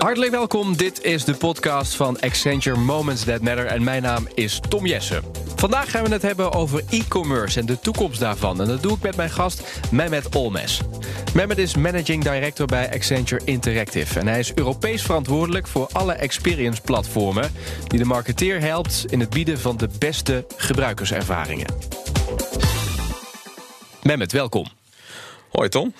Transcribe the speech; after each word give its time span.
Hartelijk 0.00 0.30
welkom. 0.30 0.76
Dit 0.76 1.04
is 1.04 1.24
de 1.24 1.34
podcast 1.34 1.94
van 1.94 2.20
Accenture 2.20 2.76
Moments 2.76 3.24
That 3.24 3.40
Matter. 3.40 3.66
En 3.66 3.84
mijn 3.84 4.02
naam 4.02 4.28
is 4.34 4.60
Tom 4.68 4.86
Jessen. 4.86 5.22
Vandaag 5.56 5.90
gaan 5.90 6.04
we 6.04 6.10
het 6.10 6.22
hebben 6.22 6.52
over 6.52 6.82
e-commerce 6.90 7.60
en 7.60 7.66
de 7.66 7.80
toekomst 7.80 8.20
daarvan. 8.20 8.60
En 8.60 8.66
dat 8.66 8.82
doe 8.82 8.92
ik 8.92 9.02
met 9.02 9.16
mijn 9.16 9.30
gast 9.30 9.80
Mehmet 9.90 10.36
Olmes. 10.36 10.80
Mehmet 11.34 11.58
is 11.58 11.76
Managing 11.76 12.22
Director 12.22 12.66
bij 12.66 12.92
Accenture 12.92 13.44
Interactive. 13.44 14.20
En 14.20 14.26
hij 14.26 14.38
is 14.38 14.54
Europees 14.54 15.02
verantwoordelijk 15.02 15.66
voor 15.66 15.88
alle 15.92 16.12
experience 16.12 16.80
platformen... 16.80 17.52
die 17.86 17.98
de 17.98 18.04
marketeer 18.04 18.60
helpt 18.60 19.04
in 19.08 19.20
het 19.20 19.30
bieden 19.30 19.58
van 19.58 19.76
de 19.76 19.88
beste 19.98 20.46
gebruikerservaringen. 20.56 21.66
Mehmet, 24.02 24.32
welkom. 24.32 24.66
Hoi 25.50 25.68
Tom. 25.68 25.94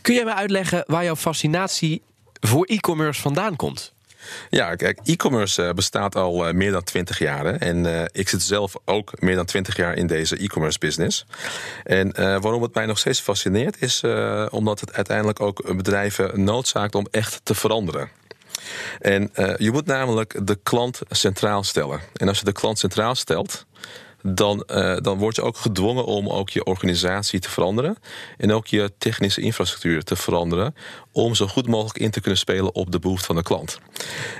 Kun 0.00 0.14
jij 0.14 0.24
me 0.24 0.34
uitleggen 0.34 0.84
waar 0.86 1.04
jouw 1.04 1.16
fascinatie 1.16 2.02
voor 2.48 2.64
e-commerce 2.64 3.20
vandaan 3.20 3.56
komt? 3.56 3.92
Ja, 4.50 4.74
kijk, 4.74 5.00
e-commerce 5.04 5.62
eh, 5.62 5.74
bestaat 5.74 6.16
al 6.16 6.46
eh, 6.46 6.54
meer 6.54 6.72
dan 6.72 6.82
20 6.82 7.18
jaar. 7.18 7.46
En 7.46 7.84
uh, 7.84 8.02
ik 8.12 8.28
zit 8.28 8.42
zelf 8.42 8.74
ook 8.84 9.20
meer 9.20 9.34
dan 9.34 9.44
20 9.44 9.76
jaar 9.76 9.94
in 9.94 10.06
deze 10.06 10.36
e-commerce 10.36 10.78
business. 10.78 11.26
En 11.84 12.12
waarom 12.40 12.62
het 12.62 12.74
mij 12.74 12.86
nog 12.86 12.98
steeds 12.98 13.20
fascineert, 13.20 13.82
is 13.82 14.02
omdat 14.50 14.80
het 14.80 14.92
uiteindelijk 14.92 15.40
ook 15.40 15.76
bedrijven 15.76 16.44
noodzaakt 16.44 16.94
om 16.94 17.06
echt 17.10 17.40
te 17.42 17.54
veranderen. 17.54 18.08
En 19.00 19.30
je 19.56 19.70
moet 19.72 19.86
namelijk 19.86 20.46
de 20.46 20.58
klant 20.62 21.00
centraal 21.10 21.62
stellen. 21.62 22.00
En 22.14 22.28
als 22.28 22.38
je 22.38 22.44
de 22.44 22.52
klant 22.52 22.78
centraal 22.78 23.14
stelt, 23.14 23.66
dan, 24.26 24.64
uh, 24.66 24.96
dan 25.00 25.18
word 25.18 25.36
je 25.36 25.42
ook 25.42 25.56
gedwongen 25.56 26.04
om 26.04 26.28
ook 26.28 26.50
je 26.50 26.64
organisatie 26.64 27.40
te 27.40 27.50
veranderen. 27.50 27.96
En 28.36 28.52
ook 28.52 28.66
je 28.66 28.92
technische 28.98 29.40
infrastructuur 29.40 30.02
te 30.02 30.16
veranderen. 30.16 30.74
Om 31.12 31.34
zo 31.34 31.46
goed 31.46 31.66
mogelijk 31.66 31.98
in 31.98 32.10
te 32.10 32.20
kunnen 32.20 32.38
spelen 32.38 32.74
op 32.74 32.92
de 32.92 32.98
behoefte 32.98 33.26
van 33.26 33.36
de 33.36 33.42
klant. 33.42 33.78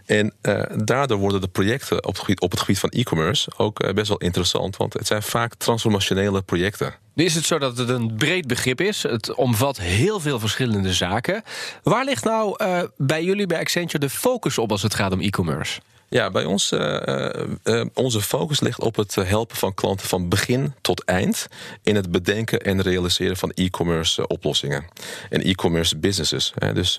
En 0.07 0.35
uh, 0.43 0.63
daardoor 0.85 1.19
worden 1.19 1.41
de 1.41 1.49
projecten 1.49 2.05
op 2.05 2.13
het 2.13 2.19
gebied, 2.19 2.41
op 2.41 2.51
het 2.51 2.61
gebied 2.61 2.79
van 2.79 2.89
e-commerce 2.89 3.51
ook 3.57 3.85
uh, 3.85 3.93
best 3.93 4.09
wel 4.09 4.19
interessant. 4.19 4.77
Want 4.77 4.93
het 4.93 5.07
zijn 5.07 5.23
vaak 5.23 5.55
transformationele 5.55 6.43
projecten. 6.43 6.95
Nu 7.15 7.25
is 7.25 7.35
het 7.35 7.45
zo 7.45 7.59
dat 7.59 7.79
het 7.79 7.89
een 7.89 8.17
breed 8.17 8.47
begrip 8.47 8.81
is. 8.81 9.03
Het 9.03 9.35
omvat 9.35 9.79
heel 9.79 10.21
veel 10.21 10.39
verschillende 10.39 10.93
zaken. 10.93 11.43
Waar 11.83 12.05
ligt 12.05 12.25
nou 12.25 12.57
bij 12.97 13.25
jullie 13.25 13.47
bij 13.47 13.59
Accenture 13.59 13.99
de 13.99 14.11
focus 14.11 14.59
op 14.59 14.71
als 14.71 14.83
het 14.83 14.95
gaat 14.95 15.13
om 15.13 15.21
e-commerce? 15.21 15.81
Ja, 16.15 16.31
bij 16.31 16.45
ons, 16.45 16.73
uh, 16.73 17.29
uh, 17.65 17.85
onze 17.95 18.21
focus 18.21 18.61
ligt 18.61 18.81
op 18.81 18.97
het 18.97 19.15
helpen 19.15 19.57
van 19.57 19.75
klanten 19.75 20.09
van 20.09 20.29
begin 20.29 20.75
tot 20.81 21.05
eind 21.05 21.47
in 21.83 21.97
het 21.97 22.11
bedenken 22.11 22.61
en 22.61 22.83
realiseren 22.83 23.37
van 23.37 23.51
e-commerce 23.51 24.27
oplossingen 24.27 24.85
en 25.31 25.43
e-commerce 25.43 25.97
businesses. 25.97 26.53
Dus 26.75 26.99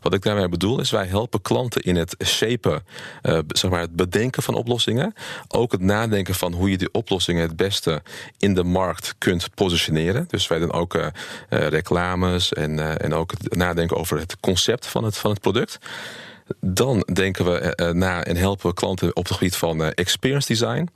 wat 0.00 0.14
ik 0.14 0.22
daarmee 0.22 0.48
bedoel 0.48 0.80
is, 0.80 0.90
wij 0.90 1.06
helpen 1.06 1.42
klanten 1.42 1.82
in 1.82 1.96
het 1.96 2.16
shapen, 2.24 2.84
zeg 3.48 3.70
maar 3.70 3.80
het 3.80 3.96
bedenken 3.96 4.42
van 4.42 4.54
oplossingen, 4.54 5.14
ook 5.48 5.72
het 5.72 5.80
nadenken 5.80 6.34
van 6.34 6.52
hoe 6.52 6.70
je 6.70 6.78
die 6.78 6.92
oplossingen 6.92 7.42
het 7.42 7.56
beste 7.56 8.02
in 8.38 8.54
de 8.54 8.64
markt 8.64 9.14
kunt 9.18 9.54
positioneren. 9.54 10.24
Dus 10.28 10.46
wij 10.46 10.58
doen 10.58 10.72
ook 10.72 10.98
reclames 11.48 12.52
en, 12.52 13.00
en 13.00 13.14
ook 13.14 13.30
het 13.30 13.56
nadenken 13.56 13.96
over 13.96 14.18
het 14.18 14.36
concept 14.40 14.86
van 14.86 15.04
het, 15.04 15.16
van 15.16 15.30
het 15.30 15.40
product. 15.40 15.78
Dan 16.60 17.06
denken 17.12 17.44
we 17.44 17.92
na 17.94 18.24
en 18.24 18.36
helpen 18.36 18.66
we 18.66 18.74
klanten 18.74 19.16
op 19.16 19.24
het 19.28 19.36
gebied 19.36 19.56
van 19.56 19.82
experience 19.82 20.48
design. 20.48 20.88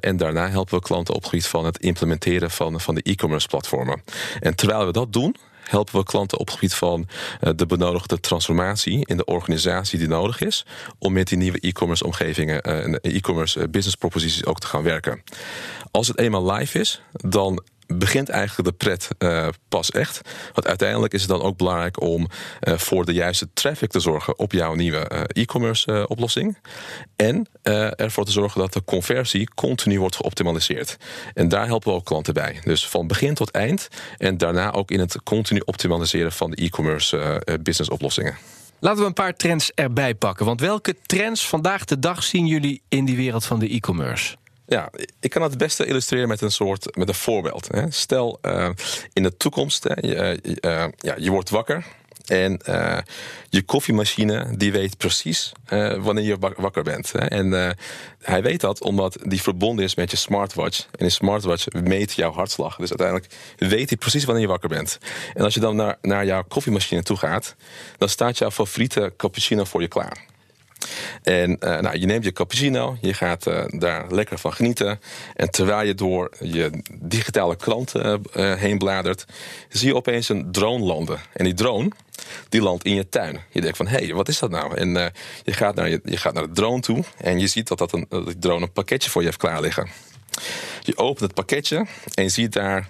En 0.00 0.16
daarna 0.16 0.48
helpen 0.48 0.74
we 0.74 0.80
klanten 0.80 1.14
op 1.14 1.20
het 1.20 1.30
gebied 1.30 1.46
van 1.46 1.64
het 1.64 1.78
implementeren 1.78 2.50
van, 2.50 2.80
van 2.80 2.94
de 2.94 3.02
e-commerce 3.02 3.48
platformen. 3.48 4.02
En 4.40 4.54
terwijl 4.54 4.86
we 4.86 4.92
dat 4.92 5.12
doen, 5.12 5.36
helpen 5.62 5.96
we 5.96 6.04
klanten 6.04 6.38
op 6.38 6.46
het 6.46 6.54
gebied 6.54 6.74
van 6.74 7.08
de 7.56 7.66
benodigde 7.66 8.20
transformatie 8.20 9.06
in 9.06 9.16
de 9.16 9.24
organisatie 9.24 9.98
die 9.98 10.08
nodig 10.08 10.40
is. 10.40 10.66
Om 10.98 11.12
met 11.12 11.28
die 11.28 11.38
nieuwe 11.38 11.60
e-commerce 11.60 12.04
omgevingen 12.04 12.62
en 12.62 13.00
e-commerce 13.00 13.68
business 13.68 13.96
proposities 13.96 14.44
ook 14.44 14.60
te 14.60 14.66
gaan 14.66 14.82
werken. 14.82 15.22
Als 15.90 16.08
het 16.08 16.18
eenmaal 16.18 16.52
live 16.52 16.78
is, 16.78 17.02
dan 17.12 17.62
begint 17.98 18.28
eigenlijk 18.28 18.68
de 18.68 18.84
pret 18.84 19.08
uh, 19.18 19.48
pas 19.68 19.90
echt. 19.90 20.20
Want 20.52 20.66
uiteindelijk 20.66 21.12
is 21.12 21.20
het 21.20 21.30
dan 21.30 21.42
ook 21.42 21.56
belangrijk 21.56 22.00
om 22.00 22.28
uh, 22.60 22.78
voor 22.78 23.04
de 23.04 23.12
juiste 23.12 23.48
traffic 23.52 23.90
te 23.90 24.00
zorgen 24.00 24.38
op 24.38 24.52
jouw 24.52 24.74
nieuwe 24.74 25.10
uh, 25.12 25.20
e-commerce 25.26 26.08
oplossing. 26.08 26.58
En 27.16 27.46
ervoor 27.96 28.24
te 28.24 28.30
zorgen 28.30 28.60
dat 28.60 28.72
de 28.72 28.84
conversie 28.84 29.48
continu 29.54 30.00
wordt 30.00 30.16
geoptimaliseerd. 30.16 30.96
En 31.34 31.48
daar 31.48 31.66
helpen 31.66 31.90
we 31.90 31.96
ook 31.96 32.04
klanten 32.04 32.34
bij. 32.34 32.60
Dus 32.64 32.88
van 32.88 33.06
begin 33.06 33.34
tot 33.34 33.50
eind. 33.50 33.88
En 34.18 34.38
daarna 34.38 34.72
ook 34.72 34.90
in 34.90 35.00
het 35.00 35.22
continu 35.22 35.60
optimaliseren 35.64 36.32
van 36.32 36.50
de 36.50 36.56
e-commerce 36.56 37.42
business 37.62 37.90
oplossingen. 37.90 38.36
Laten 38.82 39.00
we 39.00 39.06
een 39.06 39.12
paar 39.12 39.34
trends 39.34 39.72
erbij 39.74 40.14
pakken. 40.14 40.46
Want 40.46 40.60
welke 40.60 40.96
trends 41.06 41.48
vandaag 41.48 41.84
de 41.84 41.98
dag 41.98 42.22
zien 42.22 42.46
jullie 42.46 42.82
in 42.88 43.04
die 43.04 43.16
wereld 43.16 43.44
van 43.44 43.58
de 43.58 43.68
e-commerce? 43.68 44.36
Ja, 44.72 44.90
ik 45.20 45.30
kan 45.30 45.42
het 45.42 45.58
beste 45.58 45.86
illustreren 45.86 46.28
met 46.28 46.40
een 46.40 46.50
soort 46.50 46.96
met 46.96 47.08
een 47.08 47.14
voorbeeld. 47.14 47.68
Hè. 47.70 47.90
Stel, 47.90 48.38
uh, 48.42 48.68
in 49.12 49.22
de 49.22 49.36
toekomst, 49.36 49.84
hè, 49.84 49.94
je, 50.08 50.38
uh, 50.60 50.84
ja, 50.98 51.14
je 51.18 51.30
wordt 51.30 51.50
wakker. 51.50 51.84
En 52.26 52.60
je 53.48 53.62
koffiemachine 53.66 54.56
die 54.56 54.72
weet 54.72 54.96
precies 54.96 55.52
wanneer 55.98 56.24
je 56.24 56.38
wakker 56.56 56.82
bent. 56.82 57.12
Hè. 57.12 57.18
En 57.18 57.76
hij 58.22 58.42
weet 58.42 58.60
dat 58.60 58.82
omdat 58.82 59.18
die 59.24 59.42
verbonden 59.42 59.84
is 59.84 59.94
met 59.94 60.10
je 60.10 60.16
smartwatch. 60.16 60.78
En 60.78 60.98
die 60.98 61.08
smartwatch 61.08 61.66
meet 61.72 62.12
jouw 62.12 62.32
hartslag. 62.32 62.76
Dus 62.76 62.88
uiteindelijk 62.88 63.34
weet 63.56 63.88
hij 63.88 63.98
precies 63.98 64.24
wanneer 64.24 64.42
je 64.42 64.48
wakker 64.48 64.68
bent. 64.68 64.98
En 65.34 65.44
als 65.44 65.54
je 65.54 65.60
dan 65.60 65.76
naar, 65.76 65.98
naar 66.02 66.26
jouw 66.26 66.44
koffiemachine 66.48 67.02
toe 67.02 67.16
gaat, 67.16 67.56
dan 67.98 68.08
staat 68.08 68.38
jouw 68.38 68.50
favoriete 68.50 69.12
cappuccino 69.16 69.64
voor 69.64 69.80
je 69.80 69.88
klaar. 69.88 70.30
En 71.22 71.50
uh, 71.50 71.80
nou, 71.80 71.98
je 71.98 72.06
neemt 72.06 72.24
je 72.24 72.32
cappuccino, 72.32 72.96
je 73.00 73.14
gaat 73.14 73.46
uh, 73.46 73.64
daar 73.68 74.12
lekker 74.12 74.38
van 74.38 74.52
genieten. 74.52 75.00
En 75.36 75.50
terwijl 75.50 75.86
je 75.86 75.94
door 75.94 76.30
je 76.40 76.70
digitale 77.00 77.56
krant 77.56 77.94
uh, 77.94 78.14
heen 78.34 78.78
bladert, 78.78 79.24
zie 79.68 79.88
je 79.88 79.94
opeens 79.94 80.28
een 80.28 80.52
drone 80.52 80.84
landen. 80.84 81.18
En 81.32 81.44
die 81.44 81.54
drone, 81.54 81.90
die 82.48 82.62
landt 82.62 82.84
in 82.84 82.94
je 82.94 83.08
tuin. 83.08 83.40
Je 83.50 83.60
denkt 83.60 83.76
van, 83.76 83.86
hé, 83.86 84.04
hey, 84.04 84.14
wat 84.14 84.28
is 84.28 84.38
dat 84.38 84.50
nou? 84.50 84.76
En 84.76 85.12
je, 85.44 85.52
gaat 85.52 85.74
naar 85.74 85.88
je, 85.88 86.00
je 86.04 86.16
gaat 86.16 86.34
naar 86.34 86.46
de 86.46 86.52
drone 86.52 86.80
toe 86.80 87.04
en 87.16 87.38
je 87.38 87.46
ziet 87.46 87.68
dat, 87.68 87.78
dat, 87.78 87.92
een, 87.92 88.06
die 88.08 88.38
drone 88.38 88.62
een 88.62 88.72
pakketje 88.72 89.10
voor 89.10 89.20
je 89.20 89.26
heeft 89.26 89.40
klaar 89.40 89.60
liggen. 89.60 89.88
Je 90.80 90.96
opent 90.96 91.20
het 91.20 91.34
pakketje 91.34 91.86
en 92.14 92.22
je 92.22 92.30
ziet 92.30 92.52
daar 92.52 92.88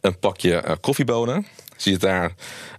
een 0.00 0.18
pakje 0.18 0.78
koffiebonen. 0.80 1.46
Zie 1.78 1.92
je 1.92 1.98
daar 1.98 2.34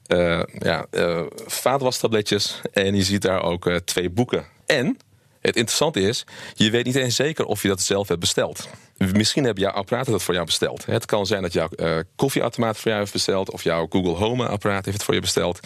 uh, 0.08 0.44
ja, 0.60 0.86
uh, 0.92 1.22
vaatwastabletjes 1.46 2.62
en 2.72 2.96
je 2.96 3.04
ziet 3.04 3.22
daar 3.22 3.44
ook 3.44 3.66
uh, 3.66 3.76
twee 3.76 4.10
boeken. 4.10 4.46
En 4.66 4.98
het 5.42 5.56
interessante 5.56 6.02
is, 6.02 6.26
je 6.54 6.70
weet 6.70 6.86
niet 6.86 6.96
eens 6.96 7.16
zeker 7.16 7.46
of 7.46 7.62
je 7.62 7.68
dat 7.68 7.82
zelf 7.82 8.08
hebt 8.08 8.20
besteld. 8.20 8.70
Misschien 9.00 9.44
hebben 9.44 9.64
jouw 9.64 9.72
apparaten 9.72 10.12
dat 10.12 10.24
voor 10.24 10.34
jou 10.34 10.46
besteld. 10.46 10.86
Het 10.86 11.06
kan 11.06 11.26
zijn 11.26 11.42
dat 11.42 11.54
jouw 11.54 11.68
uh, 11.76 11.98
koffieautomaat 12.16 12.78
voor 12.78 12.88
jou 12.88 13.00
heeft 13.00 13.14
besteld... 13.14 13.52
of 13.52 13.64
jouw 13.64 13.88
Google 13.90 14.12
Home-apparaat 14.12 14.86
heeft 14.86 14.98
het 14.98 15.06
voor 15.06 15.14
je 15.14 15.22
besteld. 15.22 15.60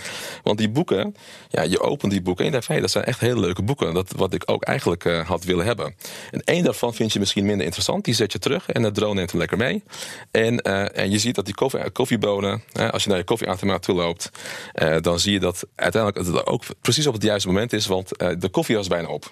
Want 0.44 0.58
die 0.58 0.70
boeken, 0.70 1.16
ja, 1.50 1.62
je 1.62 1.80
opent 1.80 2.12
die 2.12 2.22
boeken 2.22 2.46
en 2.46 2.46
je 2.46 2.52
denkt... 2.52 2.68
Hey, 2.68 2.80
dat 2.80 2.92
zijn 2.92 3.04
echt 3.04 3.20
hele 3.20 3.40
leuke 3.40 3.62
boeken, 3.62 3.94
dat, 3.94 4.12
wat 4.16 4.34
ik 4.34 4.44
ook 4.46 4.64
eigenlijk 4.64 5.06
uh, 5.06 5.28
had 5.28 5.44
willen 5.44 5.66
hebben. 5.66 5.96
En 6.32 6.42
één 6.44 6.64
daarvan 6.64 6.94
vind 6.94 7.14
je 7.14 7.20
misschien 7.20 7.46
minder 7.46 7.66
interessant. 7.66 8.06
Die 8.06 8.14
zet 8.14 8.32
je 8.32 8.40
terug 8.40 8.70
en 8.70 8.82
de 8.82 8.92
drone 8.92 9.14
neemt 9.14 9.32
hem 9.32 9.40
lekker 9.40 9.58
mee. 9.58 9.84
En, 10.32 10.68
uh, 10.68 10.98
en 10.98 11.12
je 11.12 11.20
ziet 11.20 11.36
dat 11.36 11.46
die 11.46 11.56
koffie, 11.56 11.92
koffiebonen, 11.92 12.64
als 12.92 13.04
je 13.04 13.10
naar 13.10 13.18
je 13.18 13.24
koffieautomaat 13.24 13.84
toe 13.84 13.96
loopt... 13.96 14.30
dan 15.02 15.20
zie 15.20 15.34
je 15.34 15.40
dat 15.40 15.66
uiteindelijk 15.76 16.28
het 16.28 16.46
ook 16.46 16.64
precies 16.82 17.08
op 17.08 17.14
het 17.14 17.24
juiste 17.24 17.48
moment 17.48 17.74
is... 17.74 17.86
want 17.86 18.10
de 18.18 18.50
koffie 18.52 18.76
was 18.76 18.88
bijna 18.88 19.08
op. 19.08 19.32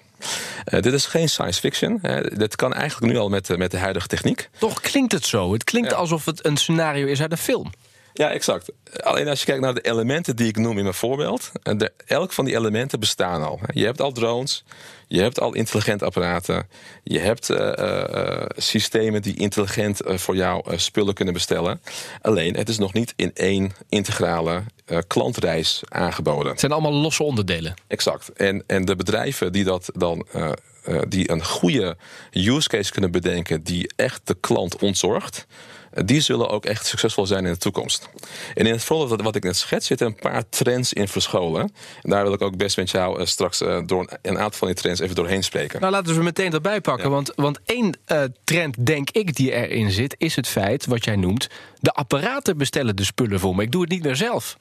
dit 0.64 0.92
is 0.92 1.06
geen 1.06 1.28
science 1.28 1.60
fiction. 1.60 2.00
dit 2.34 2.56
kan 2.56 2.74
eigenlijk 2.74 3.12
nu 3.12 3.18
al 3.18 3.28
met, 3.28 3.56
met 3.56 3.70
de 3.70 3.78
huidige 3.78 3.91
techniek. 4.00 4.48
Toch 4.58 4.80
klinkt 4.80 5.12
het 5.12 5.26
zo. 5.26 5.52
Het 5.52 5.64
klinkt 5.64 5.90
ja. 5.90 5.96
alsof 5.96 6.24
het 6.24 6.46
een 6.46 6.56
scenario 6.56 7.06
is 7.06 7.20
uit 7.20 7.32
een 7.32 7.38
film. 7.38 7.70
Ja, 8.14 8.30
exact. 8.30 8.72
Alleen 9.00 9.28
als 9.28 9.38
je 9.38 9.46
kijkt 9.46 9.60
naar 9.60 9.74
de 9.74 9.80
elementen 9.80 10.36
die 10.36 10.48
ik 10.48 10.56
noem 10.56 10.76
in 10.76 10.82
mijn 10.82 10.94
voorbeeld. 10.94 11.50
De, 11.62 11.92
elk 12.06 12.32
van 12.32 12.44
die 12.44 12.56
elementen 12.56 13.00
bestaan 13.00 13.42
al. 13.42 13.60
Je 13.72 13.84
hebt 13.84 14.00
al 14.00 14.12
drones, 14.12 14.64
je 15.08 15.20
hebt 15.20 15.40
al 15.40 15.54
intelligente 15.54 16.04
apparaten. 16.04 16.68
Je 17.02 17.18
hebt 17.18 17.50
uh, 17.50 17.72
uh, 17.78 18.44
systemen 18.56 19.22
die 19.22 19.36
intelligent 19.36 20.06
uh, 20.06 20.16
voor 20.16 20.36
jou 20.36 20.78
spullen 20.78 21.14
kunnen 21.14 21.34
bestellen. 21.34 21.82
Alleen, 22.20 22.56
het 22.56 22.68
is 22.68 22.78
nog 22.78 22.92
niet 22.92 23.12
in 23.16 23.30
één 23.34 23.72
integrale 23.88 24.62
klantreis 25.06 25.82
aangeboden. 25.88 26.50
Het 26.50 26.60
zijn 26.60 26.72
allemaal 26.72 26.92
losse 26.92 27.22
onderdelen. 27.22 27.74
Exact. 27.86 28.32
En, 28.32 28.64
en 28.66 28.84
de 28.84 28.96
bedrijven 28.96 29.52
die 29.52 29.64
dat 29.64 29.90
dan 29.94 30.26
uh, 30.88 31.00
die 31.08 31.30
een 31.30 31.44
goede 31.44 31.96
use 32.30 32.68
case 32.68 32.92
kunnen 32.92 33.10
bedenken 33.10 33.62
die 33.62 33.90
echt 33.96 34.20
de 34.24 34.36
klant 34.40 34.76
ontzorgt, 34.76 35.46
die 36.04 36.20
zullen 36.20 36.48
ook 36.48 36.64
echt 36.64 36.86
succesvol 36.86 37.26
zijn 37.26 37.44
in 37.46 37.52
de 37.52 37.58
toekomst. 37.58 38.08
En 38.54 38.66
in 38.66 38.72
het 38.72 38.84
voorbeeld 38.84 39.22
wat 39.22 39.36
ik 39.36 39.42
net 39.42 39.56
schets, 39.56 39.86
zitten 39.86 40.06
een 40.06 40.14
paar 40.14 40.48
trends 40.48 40.92
in 40.92 41.08
verscholen. 41.08 41.72
En 42.02 42.10
daar 42.10 42.22
wil 42.22 42.32
ik 42.32 42.42
ook 42.42 42.56
best 42.56 42.76
met 42.76 42.90
jou 42.90 43.20
uh, 43.20 43.26
straks 43.26 43.58
door 43.86 44.18
een 44.22 44.38
aantal 44.38 44.58
van 44.58 44.68
die 44.68 44.76
trends 44.76 45.00
even 45.00 45.14
doorheen 45.14 45.44
spreken. 45.44 45.80
Nou, 45.80 45.92
laten 45.92 46.14
we 46.14 46.22
meteen 46.22 46.52
erbij 46.52 46.80
pakken. 46.80 47.04
Ja. 47.04 47.10
Want, 47.10 47.32
want 47.34 47.58
één 47.64 47.98
uh, 48.06 48.22
trend, 48.44 48.86
denk 48.86 49.10
ik, 49.10 49.34
die 49.34 49.52
erin 49.52 49.90
zit, 49.90 50.14
is 50.18 50.36
het 50.36 50.48
feit 50.48 50.86
wat 50.86 51.04
jij 51.04 51.16
noemt: 51.16 51.48
de 51.80 51.92
apparaten 51.92 52.56
bestellen 52.56 52.96
de 52.96 53.04
spullen 53.04 53.40
voor 53.40 53.56
me. 53.56 53.62
Ik 53.62 53.72
doe 53.72 53.80
het 53.80 53.90
niet 53.90 54.02
meer 54.02 54.16
zelf. 54.16 54.56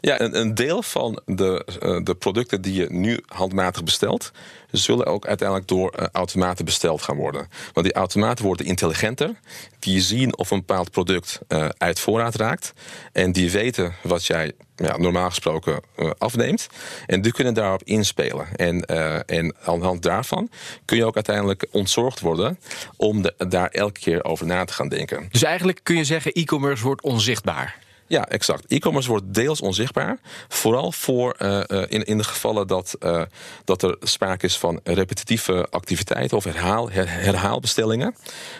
Ja, 0.00 0.20
een, 0.20 0.38
een 0.40 0.54
deel 0.54 0.82
van 0.82 1.20
de, 1.26 1.66
uh, 1.82 2.00
de 2.04 2.14
producten 2.14 2.62
die 2.62 2.74
je 2.74 2.86
nu 2.90 3.20
handmatig 3.26 3.84
bestelt, 3.84 4.30
zullen 4.70 5.06
ook 5.06 5.26
uiteindelijk 5.26 5.68
door 5.68 5.94
uh, 5.98 6.06
automaten 6.12 6.64
besteld 6.64 7.02
gaan 7.02 7.16
worden. 7.16 7.48
Want 7.72 7.86
die 7.86 7.94
automaten 7.94 8.44
worden 8.44 8.66
intelligenter. 8.66 9.34
Die 9.78 10.00
zien 10.00 10.36
of 10.36 10.50
een 10.50 10.58
bepaald 10.58 10.90
product 10.90 11.40
uh, 11.48 11.68
uit 11.78 12.00
voorraad 12.00 12.34
raakt. 12.34 12.72
En 13.12 13.32
die 13.32 13.50
weten 13.50 13.94
wat 14.02 14.26
jij 14.26 14.52
ja, 14.76 14.96
normaal 14.96 15.28
gesproken 15.28 15.80
afneemt. 16.18 16.66
En 17.06 17.22
die 17.22 17.32
kunnen 17.32 17.54
daarop 17.54 17.82
inspelen. 17.82 18.56
En, 18.56 18.84
en 19.26 19.54
aan 19.64 19.78
de 19.78 19.84
hand 19.84 20.02
daarvan 20.02 20.50
kun 20.84 20.96
je 20.96 21.04
ook 21.04 21.14
uiteindelijk 21.14 21.66
ontzorgd 21.70 22.20
worden 22.20 22.58
om 22.96 23.24
daar 23.48 23.68
elke 23.68 24.00
keer 24.00 24.24
over 24.24 24.46
na 24.46 24.64
te 24.64 24.72
gaan 24.72 24.88
denken. 24.88 25.28
Dus 25.30 25.42
eigenlijk 25.42 25.80
kun 25.82 25.96
je 25.96 26.04
zeggen, 26.04 26.32
e-commerce 26.32 26.84
wordt 26.84 27.02
onzichtbaar. 27.02 27.76
Ja, 28.08 28.28
exact. 28.28 28.64
E-commerce 28.68 29.08
wordt 29.08 29.34
deels 29.34 29.60
onzichtbaar. 29.60 30.18
Vooral 30.48 30.92
voor 30.92 31.36
uh, 31.42 31.60
in, 31.68 32.04
in 32.04 32.18
de 32.18 32.24
gevallen 32.24 32.66
dat, 32.66 32.96
uh, 33.00 33.22
dat 33.64 33.82
er 33.82 33.96
sprake 34.00 34.46
is 34.46 34.58
van 34.58 34.80
repetitieve 34.84 35.66
activiteiten 35.70 36.36
of 36.36 36.44
herhaal, 36.44 36.90
her, 36.90 37.10
herhaalbestellingen. 37.10 38.14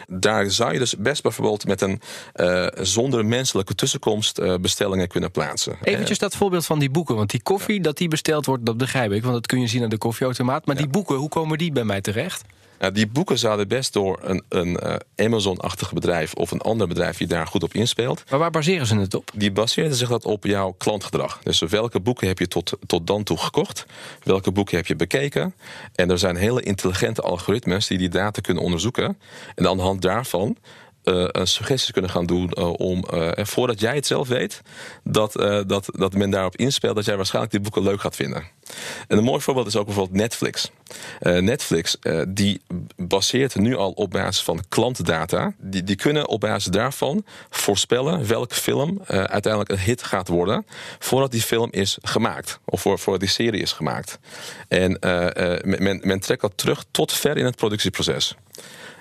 Daar 0.07 0.51
zou 0.51 0.73
je 0.73 0.79
dus 0.79 0.97
best 0.97 1.23
bijvoorbeeld 1.23 1.67
met 1.67 1.81
een 1.81 2.01
uh, 2.37 2.67
zonder 2.75 3.27
menselijke 3.27 3.75
tussenkomst 3.75 4.41
bestellingen 4.61 5.09
kunnen 5.09 5.31
plaatsen. 5.31 5.79
Eventjes 5.83 6.19
dat 6.19 6.37
voorbeeld 6.37 6.67
van 6.67 6.79
die 6.79 6.91
boeken. 6.91 7.17
Want 7.17 7.31
die 7.31 7.43
koffie, 7.43 7.81
dat 7.81 7.97
die 7.97 8.09
besteld 8.09 8.47
wordt, 8.47 8.67
dat 8.67 8.77
begrijp 8.77 9.13
ik. 9.13 9.23
Want 9.23 9.35
dat 9.35 9.47
kun 9.47 9.61
je 9.61 9.67
zien 9.67 9.83
aan 9.83 9.89
de 9.89 9.99
koffieautomaat. 9.99 10.67
Maar 10.67 10.77
ja. 10.77 10.83
die 10.83 10.91
boeken, 10.91 11.17
hoe 11.17 11.29
komen 11.29 11.59
die 11.59 11.73
bij 11.73 11.85
mij 11.85 12.01
terecht? 12.01 12.45
Nou, 12.79 12.93
die 12.93 13.07
boeken 13.07 13.39
zouden 13.39 13.69
best 13.69 13.93
door 13.93 14.19
een, 14.23 14.43
een 14.49 14.79
uh, 14.85 14.95
Amazon-achtig 15.17 15.93
bedrijf 15.93 16.35
of 16.35 16.51
een 16.51 16.61
ander 16.61 16.89
bedrijf 16.89 17.17
die 17.17 17.27
daar 17.27 17.47
goed 17.47 17.63
op 17.63 17.75
inspeelt. 17.75 18.25
Maar 18.31 18.39
waar 18.39 18.51
baseren 18.51 18.87
ze 18.87 18.97
het 18.97 19.15
op? 19.15 19.31
Die 19.35 19.53
baseren 19.53 19.95
zich 19.95 20.09
dat 20.09 20.25
op 20.25 20.45
jouw 20.45 20.75
klantgedrag. 20.79 21.39
Dus 21.43 21.61
welke 21.61 22.01
boeken 22.01 22.27
heb 22.27 22.39
je 22.39 22.49
tot, 22.49 22.73
tot 22.87 23.07
dan 23.07 23.23
toe 23.23 23.39
gekocht? 23.39 23.87
Welke 24.23 24.51
boeken 24.51 24.77
heb 24.77 24.87
je 24.87 24.97
bekeken? 24.97 25.55
En 25.95 26.11
er 26.11 26.19
zijn 26.19 26.37
hele 26.37 26.63
intelligente 26.63 27.23
algoritmes 27.23 27.87
die 27.87 27.99
die 27.99 28.09
data 28.09 28.41
kunnen 28.41 28.63
onderzoeken. 28.63 29.19
En 29.55 29.69
aan 29.69 29.77
de 29.77 29.83
hand 29.83 30.03
daarvan 30.03 30.57
suggesties 31.43 31.91
kunnen 31.91 32.11
gaan 32.11 32.27
doen 32.27 32.51
uh, 32.59 32.73
om, 32.73 33.05
uh, 33.15 33.31
voordat 33.35 33.81
jij 33.81 33.95
het 33.95 34.07
zelf 34.07 34.29
weet, 34.29 34.63
dat, 35.05 35.33
dat, 35.67 35.89
dat 35.93 36.15
men 36.15 36.31
daarop 36.31 36.57
inspeelt 36.57 36.95
dat 36.95 37.05
jij 37.05 37.17
waarschijnlijk 37.17 37.53
die 37.53 37.63
boeken 37.63 37.83
leuk 37.83 38.01
gaat 38.01 38.17
vinden. 38.17 38.43
En 39.09 39.19
een 39.19 39.25
mooi 39.25 39.41
voorbeeld 39.41 39.67
is 39.67 39.77
ook 39.77 39.87
bijvoorbeeld 39.87 40.17
Netflix. 40.17 40.71
Netflix 41.21 41.97
die 42.29 42.61
baseert 42.97 43.55
nu 43.55 43.77
al 43.77 43.91
op 43.91 44.11
basis 44.11 44.43
van 44.43 44.65
klantdata. 44.69 45.53
Die, 45.59 45.83
die 45.83 45.97
kunnen 45.97 46.29
op 46.29 46.41
basis 46.41 46.73
daarvan 46.73 47.25
voorspellen 47.51 48.27
welke 48.27 48.55
film 48.55 49.01
uiteindelijk 49.07 49.71
een 49.71 49.79
hit 49.79 50.03
gaat 50.03 50.29
worden 50.29 50.67
voordat 50.99 51.31
die 51.31 51.43
film 51.43 51.69
is 51.71 51.99
gemaakt. 52.03 52.61
Of 52.65 52.81
voor, 52.81 52.99
voordat 52.99 53.21
die 53.21 53.31
serie 53.31 53.63
is 53.63 53.73
gemaakt. 53.73 54.19
En 54.69 54.99
men, 55.65 56.01
men 56.03 56.21
trekt 56.21 56.41
dat 56.41 56.53
terug 56.57 56.85
tot 56.91 57.13
ver 57.13 57.37
in 57.37 57.45
het 57.45 57.57
productieproces. 57.57 58.37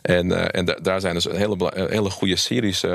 En, 0.08 0.30
uh, 0.30 0.46
en 0.52 0.78
daar 0.82 1.00
zijn 1.00 1.14
dus 1.14 1.24
hele, 1.24 1.72
hele 1.90 2.10
goede 2.10 2.36
series, 2.36 2.84
uh, 2.84 2.92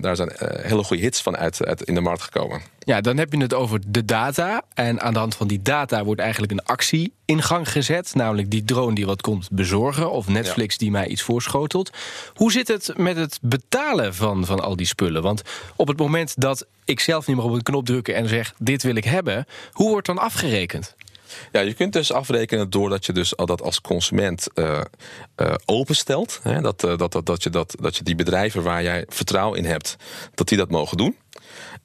daar 0.00 0.16
zijn 0.16 0.32
hele 0.62 0.84
goede 0.84 1.02
hits 1.02 1.22
van 1.22 1.36
uit, 1.36 1.66
uit, 1.66 1.82
in 1.82 1.94
de 1.94 2.00
markt 2.00 2.22
gekomen. 2.22 2.60
Ja, 2.78 3.00
dan 3.00 3.16
heb 3.16 3.32
je 3.32 3.40
het 3.40 3.54
over 3.54 3.80
de 3.86 4.04
data. 4.04 4.62
En 4.74 5.00
aan 5.00 5.12
de 5.12 5.18
hand 5.18 5.34
van 5.34 5.46
die 5.46 5.62
data 5.62 6.04
wordt 6.04 6.20
eigenlijk 6.20 6.52
een 6.52 6.64
actie 6.64 7.12
in 7.24 7.42
gang 7.42 7.72
gezet. 7.72 8.14
Namelijk 8.14 8.50
die 8.50 8.64
drone 8.64 8.94
die 8.94 9.06
wat 9.06 9.20
komt 9.20 9.48
bezorgen. 9.50 10.10
Of 10.10 10.28
Netflix 10.28 10.72
ja. 10.72 10.78
die 10.78 10.90
mij 10.90 11.06
iets 11.06 11.22
voorschotelt. 11.22 11.90
Hoe 12.34 12.52
zit 12.52 12.68
het 12.68 12.92
met 12.96 13.16
het 13.16 13.38
betalen 13.42 14.14
van, 14.14 14.46
van 14.46 14.60
al 14.60 14.76
die 14.76 14.86
spullen? 14.86 15.22
Want 15.22 15.42
op 15.76 15.88
het 15.88 15.98
moment 15.98 16.40
dat 16.40 16.66
ik 16.84 17.00
zelf 17.00 17.26
niet 17.26 17.36
meer 17.36 17.44
op 17.44 17.52
een 17.52 17.62
knop 17.62 17.86
druk 17.86 18.08
en 18.08 18.28
zeg: 18.28 18.54
dit 18.58 18.82
wil 18.82 18.96
ik 18.96 19.04
hebben, 19.04 19.46
hoe 19.72 19.90
wordt 19.90 20.06
dan 20.06 20.18
afgerekend? 20.18 20.94
Ja, 21.52 21.60
je 21.60 21.74
kunt 21.74 21.92
dus 21.92 22.12
afrekenen 22.12 22.70
doordat 22.70 23.06
je 23.06 23.12
dus 23.12 23.32
dat 23.36 23.62
als 23.62 23.80
consument 23.80 24.46
uh, 24.54 24.80
uh, 25.36 25.54
openstelt. 25.64 26.40
Hè, 26.42 26.60
dat, 26.60 26.84
uh, 26.84 26.96
dat, 26.96 27.12
dat, 27.12 27.26
dat, 27.26 27.42
je 27.42 27.50
dat, 27.50 27.74
dat 27.80 27.96
je 27.96 28.02
die 28.02 28.14
bedrijven 28.14 28.62
waar 28.62 28.82
jij 28.82 29.04
vertrouwen 29.08 29.58
in 29.58 29.64
hebt, 29.64 29.96
dat 30.34 30.48
die 30.48 30.58
dat 30.58 30.70
mogen 30.70 30.96
doen. 30.96 31.16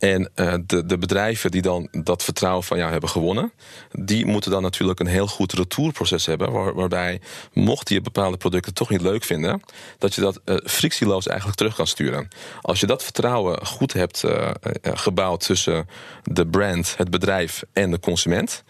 En 0.04 0.32
uh, 0.36 0.54
de, 0.66 0.86
de 0.86 0.98
bedrijven 0.98 1.52
die 1.52 1.62
dan 1.62 1.88
dat 1.92 2.24
vertrouwen 2.24 2.64
van 2.64 2.78
jou 2.78 2.92
hebben 2.92 3.10
gewonnen, 3.10 3.52
die 3.92 4.26
moeten 4.26 4.52
dan 4.52 4.62
natuurlijk 4.62 5.00
een 5.00 5.08
heel 5.08 5.28
goed 5.28 5.54
retourproces 5.54 6.26
hebben. 6.26 6.52
Waar, 6.52 6.74
waarbij, 6.74 7.22
mocht 7.54 7.90
je 7.90 8.02
bepaalde 8.02 8.38
producten 8.38 8.74
toch 8.74 8.90
niet 8.90 9.02
leuk 9.02 9.24
vinden, 9.24 9.62
dat 9.98 10.16
je 10.16 10.22
dat 10.22 10.40
uh, 10.46 10.58
frictieloos 10.64 11.28
eigenlijk 11.28 11.58
terug 11.58 11.76
kan 11.76 11.88
sturen. 11.88 12.28
Als 12.62 12.80
je 12.80 12.86
dat 12.86 13.04
vertrouwen 13.04 13.66
goed 13.66 13.94
hebt 13.94 14.24
uh, 14.24 14.50
gebouwd 14.84 15.46
tussen 15.46 15.88
de 16.24 16.48
brand, 16.48 16.94
het 16.98 17.10
bedrijf 17.10 17.64
en 17.74 17.92
de 17.92 18.00
consument, 18.00 18.64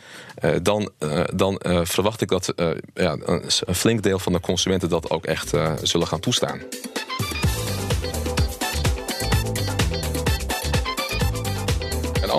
dan, 0.61 0.91
dan 1.35 1.61
verwacht 1.83 2.21
ik 2.21 2.27
dat 2.27 2.53
ja, 2.93 3.17
een 3.25 3.75
flink 3.75 4.03
deel 4.03 4.19
van 4.19 4.33
de 4.33 4.39
consumenten 4.39 4.89
dat 4.89 5.09
ook 5.09 5.25
echt 5.25 5.51
zullen 5.81 6.07
gaan 6.07 6.19
toestaan. 6.19 6.61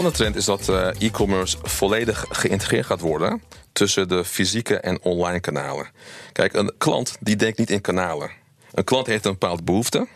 Andere 0.05 0.23
trend 0.23 0.37
is 0.37 0.45
dat 0.45 0.69
uh, 0.69 1.09
e-commerce 1.09 1.57
volledig 1.63 2.25
geïntegreerd 2.29 2.87
gaat 2.87 3.01
worden 3.01 3.43
tussen 3.73 4.09
de 4.09 4.25
fysieke 4.25 4.77
en 4.77 5.03
online 5.03 5.41
kanalen. 5.41 5.87
Kijk, 6.33 6.53
een 6.53 6.73
klant 6.79 7.17
die 7.21 7.37
denkt 7.37 7.59
niet 7.59 7.71
in 7.71 7.81
kanalen. 7.81 8.31
Een 8.73 8.85
klant 8.85 9.07
heeft 9.07 9.25
een 9.25 9.33
bepaalde 9.33 9.63
behoefte 9.63 10.07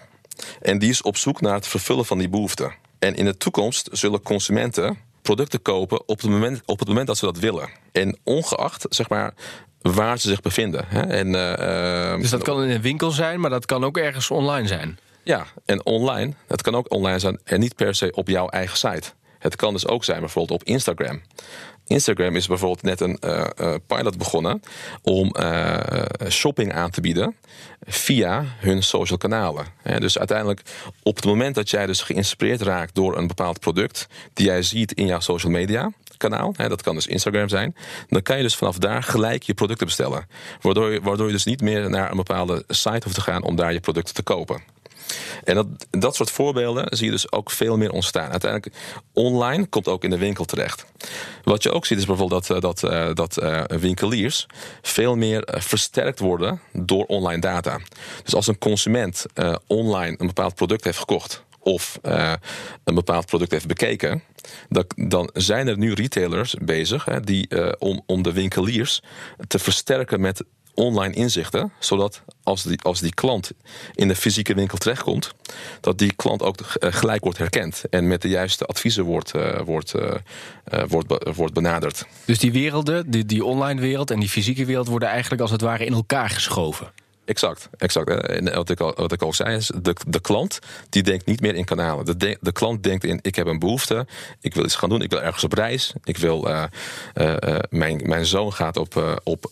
en 0.61 0.79
die 0.79 0.91
is 0.91 1.03
op 1.03 1.17
zoek 1.17 1.41
naar 1.41 1.55
het 1.55 1.67
vervullen 1.67 2.05
van 2.05 2.19
die 2.19 2.29
behoefte. 2.29 2.73
En 2.99 3.15
in 3.17 3.25
de 3.25 3.37
toekomst 3.37 3.89
zullen 3.93 4.23
consumenten 4.23 4.99
producten 5.23 5.63
kopen 5.63 6.09
op 6.09 6.21
het 6.21 6.31
moment, 6.31 6.63
op 6.65 6.79
het 6.79 6.89
moment 6.89 7.07
dat 7.07 7.19
ze 7.19 7.25
dat 7.25 7.39
willen. 7.39 7.69
En 7.93 8.19
ongeacht, 8.25 8.87
zeg 8.89 9.09
maar, 9.09 9.35
waar 9.81 10.19
ze 10.19 10.29
zich 10.29 10.41
bevinden. 10.41 10.85
Hè? 10.89 11.01
En, 11.01 11.27
uh, 11.27 12.21
dus 12.21 12.31
dat 12.31 12.43
kan 12.43 12.63
in 12.63 12.71
een 12.71 12.81
winkel 12.81 13.11
zijn, 13.11 13.41
maar 13.41 13.51
dat 13.51 13.67
kan 13.67 13.85
ook 13.85 13.99
ergens 13.99 14.31
online 14.31 14.67
zijn. 14.67 14.99
Ja, 15.23 15.47
en 15.65 15.87
online, 15.87 16.33
dat 16.47 16.63
kan 16.63 16.75
ook 16.75 16.93
online 16.93 17.19
zijn 17.19 17.41
en 17.45 17.61
niet 17.61 17.75
per 17.75 17.95
se 17.95 18.13
op 18.15 18.29
jouw 18.29 18.49
eigen 18.49 18.77
site. 18.77 19.13
Het 19.39 19.57
kan 19.57 19.73
dus 19.73 19.87
ook 19.87 20.05
zijn 20.05 20.21
bijvoorbeeld 20.21 20.61
op 20.61 20.67
Instagram. 20.67 21.21
Instagram 21.87 22.37
is 22.37 22.47
bijvoorbeeld 22.47 22.83
net 22.83 23.01
een 23.01 23.19
uh, 23.25 23.47
uh, 23.61 23.75
pilot 23.87 24.19
begonnen 24.19 24.63
om 25.03 25.35
uh, 25.41 25.77
shopping 26.29 26.73
aan 26.73 26.91
te 26.91 27.01
bieden 27.01 27.37
via 27.87 28.45
hun 28.59 28.83
social 28.83 29.19
kanalen. 29.19 29.67
dus 29.99 30.19
uiteindelijk 30.19 30.63
op 31.03 31.17
het 31.17 31.25
moment 31.25 31.55
dat 31.55 31.71
jij 31.71 31.87
dus 31.87 32.03
geïnspireerd 32.03 32.61
raakt 32.61 32.95
door 32.95 33.17
een 33.17 33.27
bepaald 33.27 33.61
product 33.61 34.07
die 34.33 34.47
jij 34.47 34.63
ziet 34.63 34.93
in 34.93 35.07
jouw 35.07 35.21
social 35.21 35.53
media 35.53 35.91
kanaal, 36.17 36.53
dat 36.53 36.83
kan 36.83 36.95
dus 36.95 37.07
Instagram 37.07 37.49
zijn, 37.49 37.77
dan 38.09 38.23
kan 38.23 38.37
je 38.37 38.43
dus 38.43 38.57
vanaf 38.57 38.79
daar 38.79 39.03
gelijk 39.03 39.43
je 39.43 39.55
producten 39.55 39.87
bestellen. 39.87 40.29
Waardoor 40.61 40.93
je, 40.93 41.01
waardoor 41.01 41.27
je 41.27 41.33
dus 41.33 41.45
niet 41.45 41.61
meer 41.61 41.91
naar 41.91 42.11
een 42.11 42.17
bepaalde 42.17 42.65
site 42.69 43.01
hoeft 43.03 43.15
te 43.15 43.21
gaan 43.21 43.43
om 43.43 43.57
daar 43.57 43.73
je 43.73 43.81
producten 43.81 44.15
te 44.15 44.23
kopen. 44.23 44.63
En 45.45 45.55
dat, 45.55 45.67
dat 45.91 46.17
soort 46.17 46.31
voorbeelden 46.31 46.97
zie 46.97 47.07
je 47.07 47.13
dus 47.13 47.33
ook 47.33 47.51
veel 47.51 47.77
meer 47.77 47.93
ontstaan. 47.93 48.31
Uiteindelijk, 48.31 48.75
online 49.13 49.67
komt 49.67 49.89
ook 49.89 50.05
in 50.05 50.11
de 50.11 50.19
winkel 50.19 50.45
terecht. 50.45 50.85
Wat 51.45 51.63
je 51.63 51.73
ook 51.73 51.87
ziet 51.87 51.99
is 51.99 52.07
bijvoorbeeld 52.07 52.47
dat, 52.47 52.61
dat, 52.61 52.83
eh, 52.83 53.15
dat 53.15 53.43
uh, 53.43 53.63
winkeliers 53.65 54.47
veel 54.83 55.17
meer 55.17 55.45
eh, 55.45 55.61
versterkt 55.61 56.19
worden 56.19 56.61
door 56.73 57.05
online 57.05 57.41
data. 57.41 57.79
Dus 58.25 58.35
als 58.35 58.47
een 58.47 58.59
consument 58.59 59.27
online 59.67 60.15
een 60.19 60.27
bepaald 60.27 60.55
product 60.55 60.85
heeft 60.85 60.99
gekocht 60.99 61.45
of 61.59 61.99
een 62.85 62.95
bepaald 62.95 63.27
product 63.27 63.51
heeft 63.51 63.67
bekeken, 63.67 64.23
dan 64.97 65.31
zijn 65.33 65.69
er 65.69 65.79
nu 65.79 65.93
retailers 65.93 66.55
bezig 66.61 67.05
die, 67.05 67.79
om, 67.79 68.03
om 68.07 68.23
de 68.23 68.33
winkeliers 68.33 69.03
te 69.47 69.59
versterken 69.59 70.21
met 70.21 70.45
online 70.79 71.15
inzichten, 71.15 71.73
zodat 71.79 72.23
als 72.43 72.63
die, 72.63 72.79
als 72.83 73.01
die 73.01 73.15
klant 73.15 73.51
in 73.95 74.09
de 74.09 74.17
fysieke 74.17 74.55
winkel 74.55 74.79
terechtkomt, 74.79 75.35
dat 75.81 75.99
die 75.99 76.13
klant 76.13 76.43
ook 76.43 76.61
eh, 76.61 76.93
gelijk 76.93 77.23
wordt 77.23 77.39
herkend 77.39 77.85
en 77.91 78.07
met 78.09 78.23
de 78.23 78.29
juiste 78.29 78.65
adviezen 78.65 79.05
wordt, 79.05 79.35
uh, 79.37 79.61
wordt, 79.61 79.95
uh, 79.95 80.83
wordt, 80.89 81.37
wordt 81.37 81.55
benaderd. 81.55 82.07
Dus 82.25 82.39
die 82.39 82.53
werelden, 82.53 83.11
die, 83.11 83.25
die 83.25 83.45
online 83.45 83.81
wereld 83.81 84.11
en 84.11 84.21
die 84.21 84.29
fysieke 84.29 84.65
wereld, 84.65 84.89
worden 84.89 85.09
eigenlijk 85.09 85.43
als 85.43 85.51
het 85.51 85.61
ware 85.61 85.85
in 85.85 85.93
elkaar 85.93 86.31
geschoven. 86.31 86.93
Exact, 87.29 87.69
exact. 87.79 88.27
En 88.27 88.55
wat 88.55 88.71
ik 88.71 88.81
al, 88.81 88.95
wat 88.97 89.13
ik 89.13 89.23
al 89.23 89.33
zei 89.33 89.57
is, 89.57 89.71
de, 89.83 89.97
de 90.07 90.21
klant 90.21 90.59
die 90.89 91.03
denkt 91.03 91.27
niet 91.27 91.41
meer 91.41 91.55
in 91.55 91.65
kanalen. 91.65 92.19
De, 92.19 92.39
de, 92.41 92.53
klant 92.53 92.83
denkt 92.83 93.05
in, 93.05 93.19
ik 93.23 93.35
heb 93.35 93.47
een 93.47 93.59
behoefte, 93.59 94.07
ik 94.41 94.55
wil 94.55 94.65
iets 94.65 94.75
gaan 94.75 94.89
doen, 94.89 95.03
ik 95.03 95.11
wil 95.11 95.23
ergens 95.23 95.45
op 95.45 95.53
reis, 95.53 95.93
ik 96.05 96.17
wil, 96.17 96.49
uh, 96.49 96.65
uh, 97.15 97.59
mijn, 97.71 98.01
mijn 98.05 98.27
zoon 98.27 98.53
gaat 98.53 98.77
op, 98.77 99.21
op, 99.25 99.49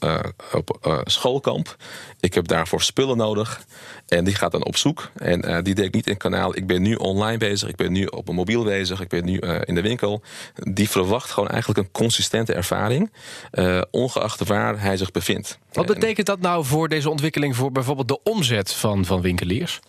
op 0.53 0.79
schoolkamp, 1.05 1.77
ik 2.21 2.35
heb 2.35 2.49
daarvoor 2.49 2.83
spullen 2.83 3.17
nodig 3.17 3.61
en 4.07 4.25
die 4.25 4.35
gaat 4.35 4.53
dan 4.53 4.65
op 4.65 4.77
zoek. 4.77 5.11
En 5.17 5.65
die 5.65 5.75
denkt 5.75 5.95
niet 5.95 6.07
in 6.07 6.17
kanaal, 6.17 6.57
ik 6.57 6.67
ben 6.67 6.83
nu 6.83 6.95
online 6.95 7.39
bezig, 7.39 7.69
ik 7.69 7.77
ben 7.77 7.93
nu 7.93 8.05
op 8.05 8.29
een 8.29 8.35
mobiel 8.35 8.65
bezig, 8.65 9.01
ik 9.01 9.09
ben 9.09 9.25
nu 9.25 9.39
in 9.65 9.75
de 9.75 9.83
winkel. 9.83 10.23
Die 10.55 10.91
verwacht 10.91 11.31
gewoon 11.31 11.49
eigenlijk 11.49 11.79
een 11.79 11.93
consistente 11.93 12.53
ervaring, 12.53 13.13
ongeacht 13.91 14.47
waar 14.47 14.81
hij 14.81 14.97
zich 14.97 15.11
bevindt. 15.11 15.59
Wat 15.77 15.87
betekent 15.87 16.27
dat 16.27 16.41
nou 16.41 16.65
voor 16.65 16.89
deze 16.89 17.11
ontwikkeling 17.11 17.57
voor 17.57 17.73
bijvoorbeeld 17.73 18.09
de 18.09 18.23
omzet 18.23 18.73
van, 18.73 19.05
van 19.05 19.21
winkeliers? 19.21 19.81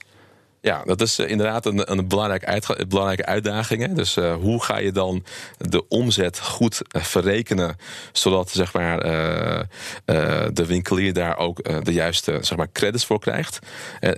Ja, 0.62 0.84
dat 0.86 1.02
is 1.02 1.20
uh, 1.20 1.30
inderdaad 1.30 1.66
een, 1.66 1.92
een 1.92 2.08
belangrijke, 2.08 2.86
belangrijke 2.88 3.26
uitdaging. 3.26 3.86
Hè? 3.86 3.94
Dus 3.94 4.18
uh, 4.18 4.36
hoe 4.36 4.64
ga 4.64 4.78
je 4.78 4.92
dan 4.92 5.24
de 5.58 5.88
omzet 5.88 6.40
goed 6.40 6.82
uh, 6.96 7.02
verrekenen, 7.02 7.76
zodat 8.12 8.50
zeg 8.50 8.74
maar, 8.74 9.00
de 10.54 10.66
winkelier 10.66 11.14
daar 11.14 11.38
ook 11.38 11.84
de 11.84 11.94
juiste 11.94 12.38
zeg 12.42 12.58
maar, 12.58 12.72
credits 12.72 13.06
voor 13.06 13.20
krijgt? 13.20 13.60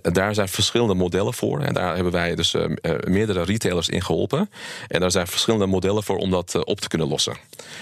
daar 0.01 0.33
zijn 0.33 0.47
verschillende 0.47 0.93
modellen 0.93 1.33
voor. 1.33 1.61
En 1.61 1.73
daar 1.73 1.95
hebben 1.95 2.13
wij 2.13 2.35
dus 2.35 2.55
meerdere 3.03 3.43
retailers 3.43 3.89
in 3.89 4.01
geholpen. 4.01 4.49
En 4.87 4.99
daar 4.99 5.11
zijn 5.11 5.27
verschillende 5.27 5.65
modellen 5.65 6.03
voor 6.03 6.17
om 6.17 6.31
dat 6.31 6.65
op 6.65 6.79
te 6.79 6.87
kunnen 6.87 7.07
lossen. 7.07 7.37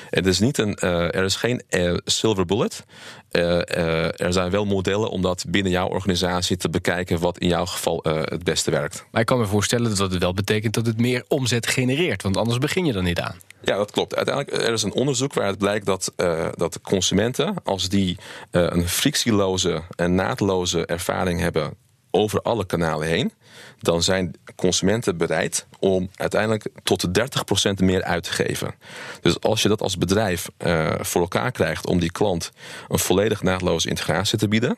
Het 0.10 0.25
is 0.25 0.39
niet 0.39 0.58
een, 0.58 0.75
er 0.75 1.24
is 1.24 1.36
geen 1.36 1.62
silver 2.06 2.46
bullet. 2.46 2.86
Er 3.31 4.34
zijn 4.34 4.51
wel 4.51 4.65
modellen 4.65 5.10
om 5.10 5.22
dat 5.22 5.46
binnen 5.48 5.72
jouw 5.72 5.88
organisatie 5.88 6.57
te 6.57 6.69
bekijken 6.69 7.19
wat 7.19 7.38
in 7.38 7.48
jouw 7.48 7.65
geval 7.65 8.00
het 8.03 8.43
beste 8.43 8.72
werkt. 8.72 9.05
Maar 9.12 9.22
ik 9.22 9.27
kan 9.27 9.39
me 9.39 9.46
voorstellen 9.46 9.96
dat 9.96 10.12
het 10.12 10.22
wel 10.22 10.34
betekent 10.34 10.74
dat 10.74 10.86
het 10.86 11.00
meer 11.00 11.24
omzet 11.27 11.67
genereert. 11.67 12.24
Want 12.24 12.38
anders 12.38 12.57
begin 12.57 12.86
je 12.86 12.93
er 12.93 13.03
niet 13.03 13.19
aan. 13.19 13.36
Ja, 13.62 13.77
dat 13.77 13.91
klopt. 13.91 14.15
Uiteindelijk 14.15 14.57
er 14.57 14.74
is 14.74 14.84
een 14.84 14.93
onderzoek 14.93 15.34
waaruit 15.34 15.57
blijkt 15.57 15.86
dat, 15.86 16.13
uh, 16.17 16.48
dat 16.55 16.81
consumenten, 16.81 17.55
als 17.63 17.89
die 17.89 18.17
uh, 18.51 18.67
een 18.69 18.88
frictieloze 18.88 19.81
en 19.96 20.15
naadloze 20.15 20.86
ervaring 20.86 21.39
hebben 21.39 21.74
over 22.18 22.42
alle 22.42 22.66
kanalen 22.66 23.08
heen, 23.08 23.32
dan 23.80 24.04
zijn 24.04 24.36
consumenten 24.56 25.18
bereid 25.18 25.68
om 25.80 26.10
uiteindelijk 26.16 26.68
tot 26.84 27.08
30% 27.08 27.74
meer 27.76 28.04
uit 28.04 28.24
te 28.24 28.32
geven. 28.32 28.76
Dus 29.22 29.40
als 29.40 29.62
je 29.62 29.68
dat 29.68 29.82
als 29.82 29.98
bedrijf 29.98 30.50
uh, 30.58 30.92
voor 31.00 31.22
elkaar 31.22 31.52
krijgt 31.52 31.88
om 31.88 32.00
die 32.00 32.12
klant 32.12 32.52
een 32.88 33.00
volledig 33.00 33.42
naadloze 33.42 33.90
integratie 33.90 34.38
te 34.38 34.48
bieden, 34.48 34.78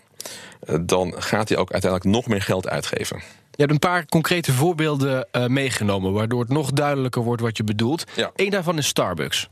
uh, 0.64 0.76
dan 0.82 1.14
gaat 1.18 1.50
hij 1.50 1.58
ook 1.58 1.72
uiteindelijk 1.72 2.12
nog 2.12 2.28
meer 2.28 2.42
geld 2.42 2.68
uitgeven. 2.70 3.18
Je 3.52 3.66
hebt 3.66 3.72
een 3.72 3.90
paar 3.90 4.06
concrete 4.06 4.54
voorbeelden 4.54 5.28
uh, 5.32 5.46
meegenomen, 5.46 6.14
waardoor 6.14 6.40
het 6.40 6.50
nog 6.50 6.72
duidelijker 6.72 7.24
wordt 7.24 7.42
wat 7.42 7.58
je 7.58 7.64
bedoelt. 7.64 8.04
Ja. 8.16 8.32
Eén 8.36 8.50
daarvan 8.50 8.78
is 8.78 8.88
Starbucks. 8.88 9.50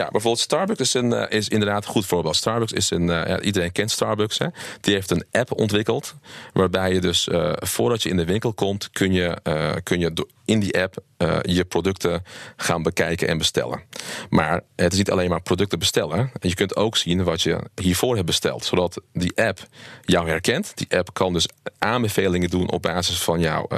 Ja, 0.00 0.08
bijvoorbeeld 0.10 0.42
Starbucks 0.42 0.80
is, 0.80 0.94
een, 0.94 1.12
uh, 1.12 1.24
is 1.28 1.48
inderdaad 1.48 1.84
een 1.84 1.90
goed 1.90 2.06
voorbeeld. 2.06 2.36
Starbucks 2.36 2.72
is 2.72 2.90
een, 2.90 3.02
uh, 3.02 3.26
ja, 3.26 3.40
iedereen 3.40 3.72
kent 3.72 3.90
Starbucks. 3.90 4.38
Hè? 4.38 4.46
Die 4.80 4.94
heeft 4.94 5.10
een 5.10 5.24
app 5.30 5.58
ontwikkeld. 5.58 6.14
Waarbij 6.52 6.92
je 6.92 7.00
dus 7.00 7.28
uh, 7.28 7.52
voordat 7.56 8.02
je 8.02 8.08
in 8.08 8.16
de 8.16 8.24
winkel 8.24 8.52
komt, 8.52 8.90
kun 8.90 9.12
je, 9.12 9.38
kun 9.82 10.00
je 10.00 10.26
in 10.44 10.60
die 10.60 10.80
app 10.80 10.94
je 11.42 11.64
producten 11.64 12.24
gaan 12.56 12.82
bekijken 12.82 13.28
en 13.28 13.38
bestellen. 13.38 13.82
Maar 14.30 14.62
het 14.76 14.92
is 14.92 14.98
niet 14.98 15.10
alleen 15.10 15.28
maar 15.28 15.42
producten 15.42 15.78
bestellen. 15.78 16.30
Je 16.40 16.54
kunt 16.54 16.76
ook 16.76 16.96
zien 16.96 17.24
wat 17.24 17.42
je 17.42 17.60
hiervoor 17.74 18.14
hebt 18.14 18.26
besteld. 18.26 18.64
Zodat 18.64 19.00
die 19.12 19.36
app 19.36 19.66
jou 20.04 20.28
herkent. 20.28 20.72
Die 20.74 20.98
app 20.98 21.14
kan 21.14 21.32
dus 21.32 21.48
aanbevelingen 21.78 22.50
doen 22.50 22.70
op 22.70 22.82
basis 22.82 23.22
van 23.22 23.40
jouw 23.40 23.68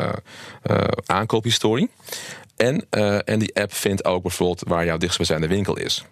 aankoophistorie. 1.07 1.91
En, 2.57 2.85
uh, 2.91 3.19
en 3.25 3.39
die 3.39 3.55
app 3.55 3.75
vindt 3.75 4.05
ook 4.05 4.23
bijvoorbeeld 4.23 4.63
waar 4.69 4.85
jouw 4.85 4.97
dichtstbijzijnde 4.97 5.47
winkel 5.47 5.77
is. 5.77 6.05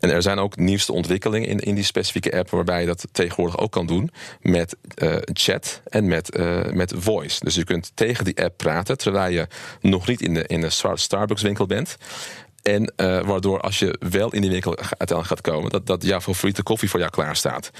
En 0.00 0.10
er 0.10 0.22
zijn 0.22 0.38
ook 0.38 0.56
nieuwste 0.56 0.92
ontwikkelingen 0.92 1.48
in, 1.48 1.58
in 1.58 1.74
die 1.74 1.84
specifieke 1.84 2.38
app, 2.38 2.50
waarbij 2.50 2.80
je 2.80 2.86
dat 2.86 3.06
tegenwoordig 3.12 3.58
ook 3.58 3.72
kan 3.72 3.86
doen 3.86 4.10
met 4.40 4.76
uh, 5.02 5.16
chat 5.32 5.80
en 5.84 6.08
met, 6.08 6.38
uh, 6.38 6.64
met 6.64 6.92
voice. 6.96 7.44
Dus 7.44 7.54
je 7.54 7.64
kunt 7.64 7.92
tegen 7.94 8.24
die 8.24 8.42
app 8.42 8.56
praten 8.56 8.98
terwijl 8.98 9.32
je 9.32 9.46
nog 9.80 10.06
niet 10.06 10.22
in 10.22 10.34
de, 10.34 10.46
in 10.46 10.60
de 10.60 10.70
Starbucks 10.94 11.42
winkel 11.42 11.66
bent. 11.66 11.96
En 12.62 12.92
waardoor 12.96 13.60
als 13.60 13.78
je 13.78 13.96
wel 14.10 14.32
in 14.32 14.40
die 14.40 14.50
winkel 14.50 14.76
uiteindelijk 14.76 15.28
gaat 15.28 15.40
komen, 15.40 15.70
dat, 15.70 15.86
dat 15.86 16.04
jouw 16.04 16.20
favoriete 16.20 16.62
koffie 16.62 16.90
voor 16.90 17.00
jou 17.00 17.10
klaar 17.10 17.36
staat. 17.36 17.70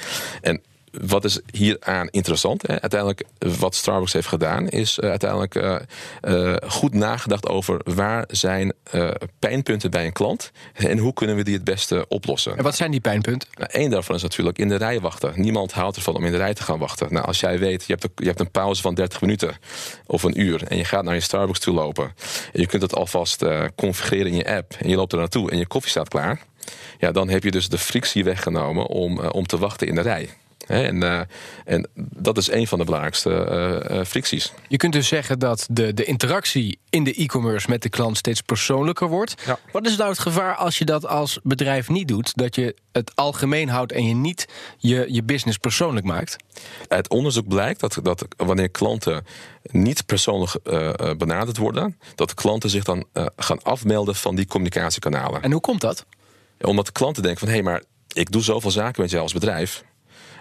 En 0.40 0.62
wat 1.00 1.24
is 1.24 1.40
hieraan 1.50 2.08
interessant? 2.10 2.66
Hè? 2.66 2.80
Uiteindelijk, 2.80 3.24
wat 3.58 3.74
Starbucks 3.74 4.12
heeft 4.12 4.26
gedaan, 4.26 4.68
is 4.68 4.98
uh, 4.98 5.10
uiteindelijk 5.10 5.54
uh, 5.54 5.76
uh, 6.22 6.56
goed 6.66 6.94
nagedacht 6.94 7.48
over 7.48 7.80
waar 7.84 8.24
zijn 8.28 8.72
pijnpunten 9.38 9.90
bij 9.90 10.06
een 10.06 10.12
klant 10.12 10.50
en 10.72 10.98
hoe 10.98 11.12
kunnen 11.12 11.36
we 11.36 11.44
die 11.44 11.54
het 11.54 11.64
beste 11.64 12.04
oplossen. 12.08 12.56
En 12.56 12.62
wat 12.62 12.76
zijn 12.76 12.90
die 12.90 13.00
pijnpunten? 13.00 13.48
Nou, 13.54 13.70
Eén 13.72 13.90
daarvan 13.90 14.16
is 14.16 14.22
natuurlijk 14.22 14.58
in 14.58 14.68
de 14.68 14.76
rij 14.76 15.00
wachten. 15.00 15.32
Niemand 15.36 15.72
houdt 15.72 15.96
ervan 15.96 16.16
om 16.16 16.24
in 16.24 16.32
de 16.32 16.38
rij 16.38 16.54
te 16.54 16.62
gaan 16.62 16.78
wachten. 16.78 17.12
Nou, 17.12 17.26
als 17.26 17.40
jij 17.40 17.58
weet, 17.58 17.84
je 17.86 17.92
hebt, 17.92 18.04
een, 18.04 18.10
je 18.14 18.26
hebt 18.26 18.40
een 18.40 18.50
pauze 18.50 18.82
van 18.82 18.94
30 18.94 19.20
minuten 19.20 19.56
of 20.06 20.22
een 20.22 20.40
uur 20.40 20.62
en 20.66 20.76
je 20.76 20.84
gaat 20.84 21.04
naar 21.04 21.14
je 21.14 21.20
Starbucks 21.20 21.58
toe 21.58 21.74
lopen 21.74 22.04
en 22.52 22.60
je 22.60 22.66
kunt 22.66 22.82
het 22.82 22.94
alvast 22.94 23.44
configureren 23.76 24.30
in 24.30 24.36
je 24.36 24.56
app 24.56 24.74
en 24.78 24.88
je 24.88 24.96
loopt 24.96 25.12
er 25.12 25.18
naartoe 25.18 25.50
en 25.50 25.58
je 25.58 25.66
koffie 25.66 25.90
staat 25.90 26.08
klaar. 26.08 26.40
Ja, 26.98 27.12
dan 27.12 27.28
heb 27.28 27.44
je 27.44 27.50
dus 27.50 27.68
de 27.68 27.78
frictie 27.78 28.24
weggenomen 28.24 28.86
om, 28.86 29.18
om 29.18 29.46
te 29.46 29.58
wachten 29.58 29.86
in 29.86 29.94
de 29.94 30.00
rij. 30.00 30.30
En, 30.66 31.02
uh, 31.02 31.20
en, 31.64 31.88
dat 31.94 32.36
is 32.36 32.50
een 32.50 32.66
van 32.66 32.78
de 32.78 32.84
belangrijkste 32.84 33.30
uh, 33.90 33.96
uh, 33.96 34.04
fricties. 34.04 34.52
Je 34.68 34.76
kunt 34.76 34.92
dus 34.92 35.08
zeggen 35.08 35.38
dat 35.38 35.66
de, 35.70 35.94
de 35.94 36.04
interactie 36.04 36.78
in 36.90 37.04
de 37.04 37.14
e-commerce 37.14 37.70
met 37.70 37.82
de 37.82 37.88
klant 37.88 38.16
steeds 38.16 38.40
persoonlijker 38.40 39.08
wordt. 39.08 39.34
Ja. 39.46 39.58
Wat 39.72 39.86
is 39.86 39.96
nou 39.96 40.10
het 40.10 40.18
gevaar 40.18 40.54
als 40.54 40.78
je 40.78 40.84
dat 40.84 41.06
als 41.06 41.38
bedrijf 41.42 41.88
niet 41.88 42.08
doet? 42.08 42.36
Dat 42.36 42.54
je 42.54 42.74
het 42.92 43.12
algemeen 43.14 43.68
houdt 43.68 43.92
en 43.92 44.08
je 44.08 44.14
niet 44.14 44.48
je, 44.78 45.06
je 45.08 45.22
business 45.22 45.58
persoonlijk 45.58 46.06
maakt? 46.06 46.36
Het 46.88 47.08
onderzoek 47.08 47.48
blijkt 47.48 47.80
dat, 47.80 47.98
dat 48.02 48.26
wanneer 48.36 48.68
klanten 48.68 49.26
niet 49.62 50.06
persoonlijk 50.06 50.58
benaderd 51.18 51.56
worden, 51.56 51.98
dat 52.14 52.34
klanten 52.34 52.70
zich 52.70 52.84
dan 52.84 53.04
gaan 53.36 53.62
afmelden 53.62 54.14
van 54.14 54.34
die 54.34 54.46
communicatiekanalen. 54.46 55.42
En 55.42 55.52
hoe 55.52 55.60
komt 55.60 55.80
dat? 55.80 56.06
Omdat 56.60 56.92
klanten 56.92 57.22
denken 57.22 57.40
van 57.40 57.48
hé, 57.48 57.54
hey, 57.54 57.64
maar 57.64 57.82
ik 58.12 58.30
doe 58.30 58.42
zoveel 58.42 58.70
zaken 58.70 59.02
met 59.02 59.10
jou 59.10 59.22
als 59.22 59.32
bedrijf. 59.32 59.84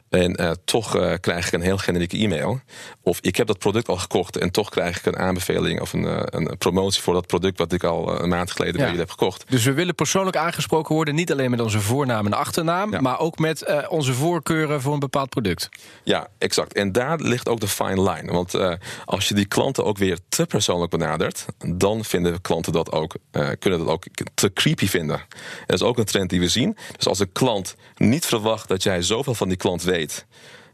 En 0.09 0.41
uh, 0.41 0.51
toch 0.65 0.95
uh, 0.95 1.13
krijg 1.19 1.47
ik 1.47 1.53
een 1.53 1.61
heel 1.61 1.77
generieke 1.77 2.17
e-mail. 2.17 2.59
Of 3.01 3.17
ik 3.21 3.35
heb 3.35 3.47
dat 3.47 3.59
product 3.59 3.87
al 3.87 3.97
gekocht 3.97 4.37
en 4.37 4.51
toch 4.51 4.69
krijg 4.69 4.97
ik 4.97 5.05
een 5.05 5.17
aanbeveling 5.17 5.81
of 5.81 5.93
een, 5.93 6.03
uh, 6.03 6.21
een 6.25 6.57
promotie 6.57 7.01
voor 7.01 7.13
dat 7.13 7.27
product 7.27 7.57
wat 7.57 7.73
ik 7.73 7.83
al 7.83 8.21
een 8.21 8.29
maand 8.29 8.51
geleden 8.51 8.73
ja. 8.73 8.77
bij 8.77 8.87
jullie 8.87 9.01
heb 9.01 9.09
gekocht. 9.09 9.43
Dus 9.49 9.63
we 9.63 9.73
willen 9.73 9.95
persoonlijk 9.95 10.35
aangesproken 10.35 10.95
worden, 10.95 11.15
niet 11.15 11.31
alleen 11.31 11.49
met 11.49 11.59
onze 11.59 11.79
voornaam 11.79 12.25
en 12.25 12.33
achternaam, 12.33 12.91
ja. 12.91 13.01
maar 13.01 13.19
ook 13.19 13.37
met 13.39 13.87
onze 13.87 14.13
voorkeuren 14.13 14.81
voor 14.81 14.93
een 14.93 14.99
bepaald 14.99 15.29
product. 15.29 15.69
Ja, 16.03 16.27
exact. 16.37 16.73
En 16.73 16.91
daar 16.91 17.19
ligt 17.19 17.49
ook 17.49 17.59
de 17.59 17.67
fine 17.67 18.11
line. 18.11 18.31
Want 18.31 18.57
als 19.05 19.27
je 19.27 19.33
die 19.33 19.45
klanten 19.45 19.85
ook 19.85 19.97
weer 19.97 20.17
te 20.29 20.45
persoonlijk 20.45 20.91
benadert, 20.91 21.45
dan 21.75 22.05
vinden 22.05 22.41
klanten 22.41 22.73
dat 22.73 22.91
ook, 22.91 23.15
kunnen 23.59 23.79
dat 23.79 23.87
ook 23.87 24.03
te 24.33 24.53
creepy 24.53 24.87
vinden. 24.87 25.21
Dat 25.65 25.75
is 25.75 25.83
ook 25.83 25.97
een 25.97 26.05
trend 26.05 26.29
die 26.29 26.39
we 26.39 26.47
zien. 26.47 26.77
Dus 26.97 27.07
als 27.07 27.19
een 27.19 27.31
klant 27.31 27.75
niet 27.95 28.25
verwacht 28.25 28.67
dat 28.67 28.83
jij 28.83 29.01
zoveel 29.01 29.35
van 29.35 29.47
die 29.47 29.57
klant 29.57 29.83
weet 29.83 30.02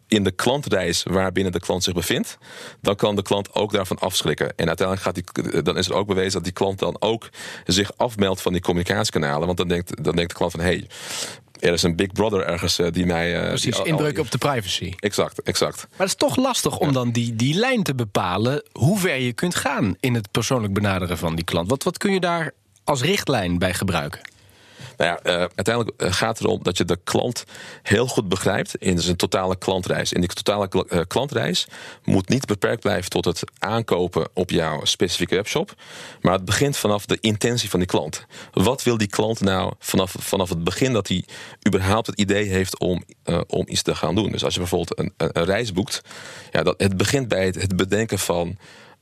in 0.09 0.24
de 0.24 0.31
klantreis 0.31 1.03
waarbinnen 1.03 1.51
de 1.51 1.59
klant 1.59 1.83
zich 1.83 1.93
bevindt, 1.93 2.38
dan 2.81 2.95
kan 2.95 3.15
de 3.15 3.21
klant 3.21 3.53
ook 3.53 3.71
daarvan 3.71 4.00
afschrikken. 4.00 4.53
En 4.55 4.67
uiteindelijk 4.67 5.01
gaat 5.01 5.15
die, 5.15 5.62
dan 5.62 5.77
is 5.77 5.88
er 5.88 5.93
ook 5.93 6.07
bewezen 6.07 6.31
dat 6.31 6.43
die 6.43 6.53
klant 6.53 6.79
dan 6.79 6.95
ook 7.00 7.29
zich 7.65 7.91
afmeldt 7.98 8.41
van 8.41 8.51
die 8.51 8.62
communicatiekanalen. 8.62 9.45
Want 9.45 9.57
dan 9.57 9.67
denkt, 9.67 10.03
dan 10.03 10.15
denkt 10.15 10.31
de 10.31 10.38
klant 10.38 10.51
van 10.51 10.62
hé. 10.62 10.65
Hey, 10.65 10.88
er 11.59 11.74
is 11.74 11.83
een 11.83 11.95
big 11.95 12.12
brother 12.12 12.45
ergens 12.45 12.79
uh, 12.79 12.88
die 12.91 13.05
mij. 13.05 13.41
Uh, 13.41 13.48
Precies, 13.48 13.75
die, 13.75 13.86
inbreuk 13.86 14.19
op 14.19 14.31
de 14.31 14.38
privacy. 14.38 14.93
Exact, 15.00 15.41
exact. 15.41 15.77
Maar 15.77 16.07
het 16.07 16.07
is 16.07 16.15
toch 16.15 16.36
lastig 16.36 16.77
om 16.77 16.88
ja. 16.88 16.93
dan 16.93 17.12
die, 17.12 17.36
die 17.36 17.53
lijn 17.53 17.83
te 17.83 17.95
bepalen 17.95 18.63
hoe 18.71 19.00
ver 19.00 19.19
je 19.19 19.33
kunt 19.33 19.55
gaan 19.55 19.95
in 20.00 20.15
het 20.15 20.31
persoonlijk 20.31 20.74
benaderen 20.74 21.17
van 21.17 21.36
die 21.36 21.45
klant. 21.45 21.69
Wat, 21.69 21.83
wat 21.83 21.98
kun 21.98 22.13
je 22.13 22.19
daar 22.19 22.51
als 22.83 23.01
richtlijn 23.01 23.57
bij 23.57 23.74
gebruiken? 23.74 24.21
Nou 24.98 25.12
ja, 25.12 25.31
uh, 25.31 25.48
uiteindelijk 25.55 26.15
gaat 26.15 26.38
het 26.38 26.48
erom 26.48 26.63
dat 26.63 26.77
je 26.77 26.86
de 26.86 27.00
klant 27.03 27.43
heel 27.83 28.07
goed 28.07 28.27
begrijpt 28.27 28.75
in 28.75 29.00
zijn 29.00 29.15
totale 29.15 29.57
klantreis. 29.57 30.13
En 30.13 30.21
die 30.21 30.29
totale 30.29 30.69
uh, 30.89 31.00
klantreis 31.07 31.67
moet 32.03 32.29
niet 32.29 32.45
beperkt 32.45 32.81
blijven 32.81 33.09
tot 33.09 33.25
het 33.25 33.43
aankopen 33.59 34.29
op 34.33 34.50
jouw 34.50 34.86
specifieke 34.86 35.36
webshop. 35.36 35.74
Maar 36.21 36.33
het 36.33 36.45
begint 36.45 36.77
vanaf 36.77 37.05
de 37.05 37.17
intentie 37.21 37.69
van 37.69 37.79
die 37.79 37.88
klant. 37.88 38.25
Wat 38.51 38.83
wil 38.83 38.98
die 38.98 39.07
klant 39.07 39.39
nou 39.39 39.74
vanaf, 39.79 40.15
vanaf 40.19 40.50
het 40.50 40.63
begin 40.63 40.93
dat 40.93 41.07
hij 41.07 41.24
überhaupt 41.67 42.07
het 42.07 42.19
idee 42.19 42.45
heeft 42.45 42.79
om, 42.79 43.03
om 43.48 43.63
iets 43.67 43.81
te 43.81 43.95
gaan 43.95 44.15
doen? 44.15 44.31
Dus 44.31 44.43
als 44.43 44.53
je 44.53 44.59
bijvoorbeeld 44.59 45.00
een, 45.00 45.13
een, 45.17 45.45
reis 45.45 45.74
boekt, 45.74 46.01
ja, 46.51 46.63
dat, 46.63 46.74
het 46.77 46.98
begint 46.98 47.27
bij 47.27 47.45
het 47.45 47.75
bedenken 47.75 48.19
van. 48.19 48.57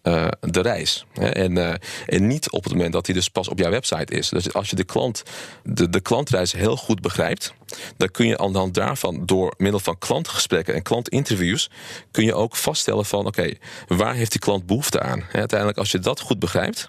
Uh, 0.07 0.27
de 0.39 0.61
reis. 0.61 1.05
En, 1.13 1.57
uh, 1.57 1.73
en 2.05 2.27
niet 2.27 2.51
op 2.51 2.63
het 2.63 2.73
moment 2.73 2.93
dat 2.93 3.05
hij 3.05 3.15
dus 3.15 3.29
pas 3.29 3.47
op 3.47 3.59
jouw 3.59 3.69
website 3.69 4.13
is. 4.13 4.29
Dus 4.29 4.53
als 4.53 4.69
je 4.69 4.75
de, 4.75 4.83
klant, 4.83 5.23
de, 5.63 5.89
de 5.89 5.99
klantreis 5.99 6.51
heel 6.51 6.77
goed 6.77 7.01
begrijpt, 7.01 7.53
dan 7.97 8.11
kun 8.11 8.27
je 8.27 8.37
aan 8.37 8.51
de 8.51 8.57
hand 8.57 8.73
daarvan, 8.73 9.25
door 9.25 9.53
middel 9.57 9.79
van 9.79 9.97
klantgesprekken 9.97 10.73
en 10.73 10.81
klantinterviews, 10.81 11.69
kun 12.11 12.23
je 12.23 12.33
ook 12.33 12.55
vaststellen 12.55 13.05
van 13.05 13.25
oké, 13.25 13.53
waar 13.87 14.13
heeft 14.13 14.31
die 14.31 14.41
klant 14.41 14.65
behoefte 14.65 14.99
aan? 14.99 15.23
He, 15.29 15.39
uiteindelijk, 15.39 15.79
als 15.79 15.91
je 15.91 15.99
dat 15.99 16.19
goed 16.19 16.39
begrijpt, 16.39 16.87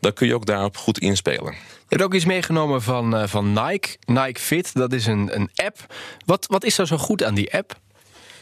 dan 0.00 0.12
kun 0.12 0.26
je 0.26 0.34
ook 0.34 0.46
daarop 0.46 0.76
goed 0.76 0.98
inspelen. 0.98 1.52
Je 1.52 1.94
hebt 1.96 2.02
ook 2.02 2.14
iets 2.14 2.24
meegenomen 2.24 2.82
van, 2.82 3.14
uh, 3.14 3.26
van 3.26 3.52
Nike, 3.52 3.96
Nike 4.06 4.40
Fit. 4.40 4.74
Dat 4.74 4.92
is 4.92 5.06
een, 5.06 5.34
een 5.34 5.50
app. 5.54 5.94
Wat, 6.24 6.46
wat 6.46 6.64
is 6.64 6.78
er 6.78 6.86
zo 6.86 6.96
goed 6.96 7.24
aan 7.24 7.34
die 7.34 7.54
app? 7.54 7.76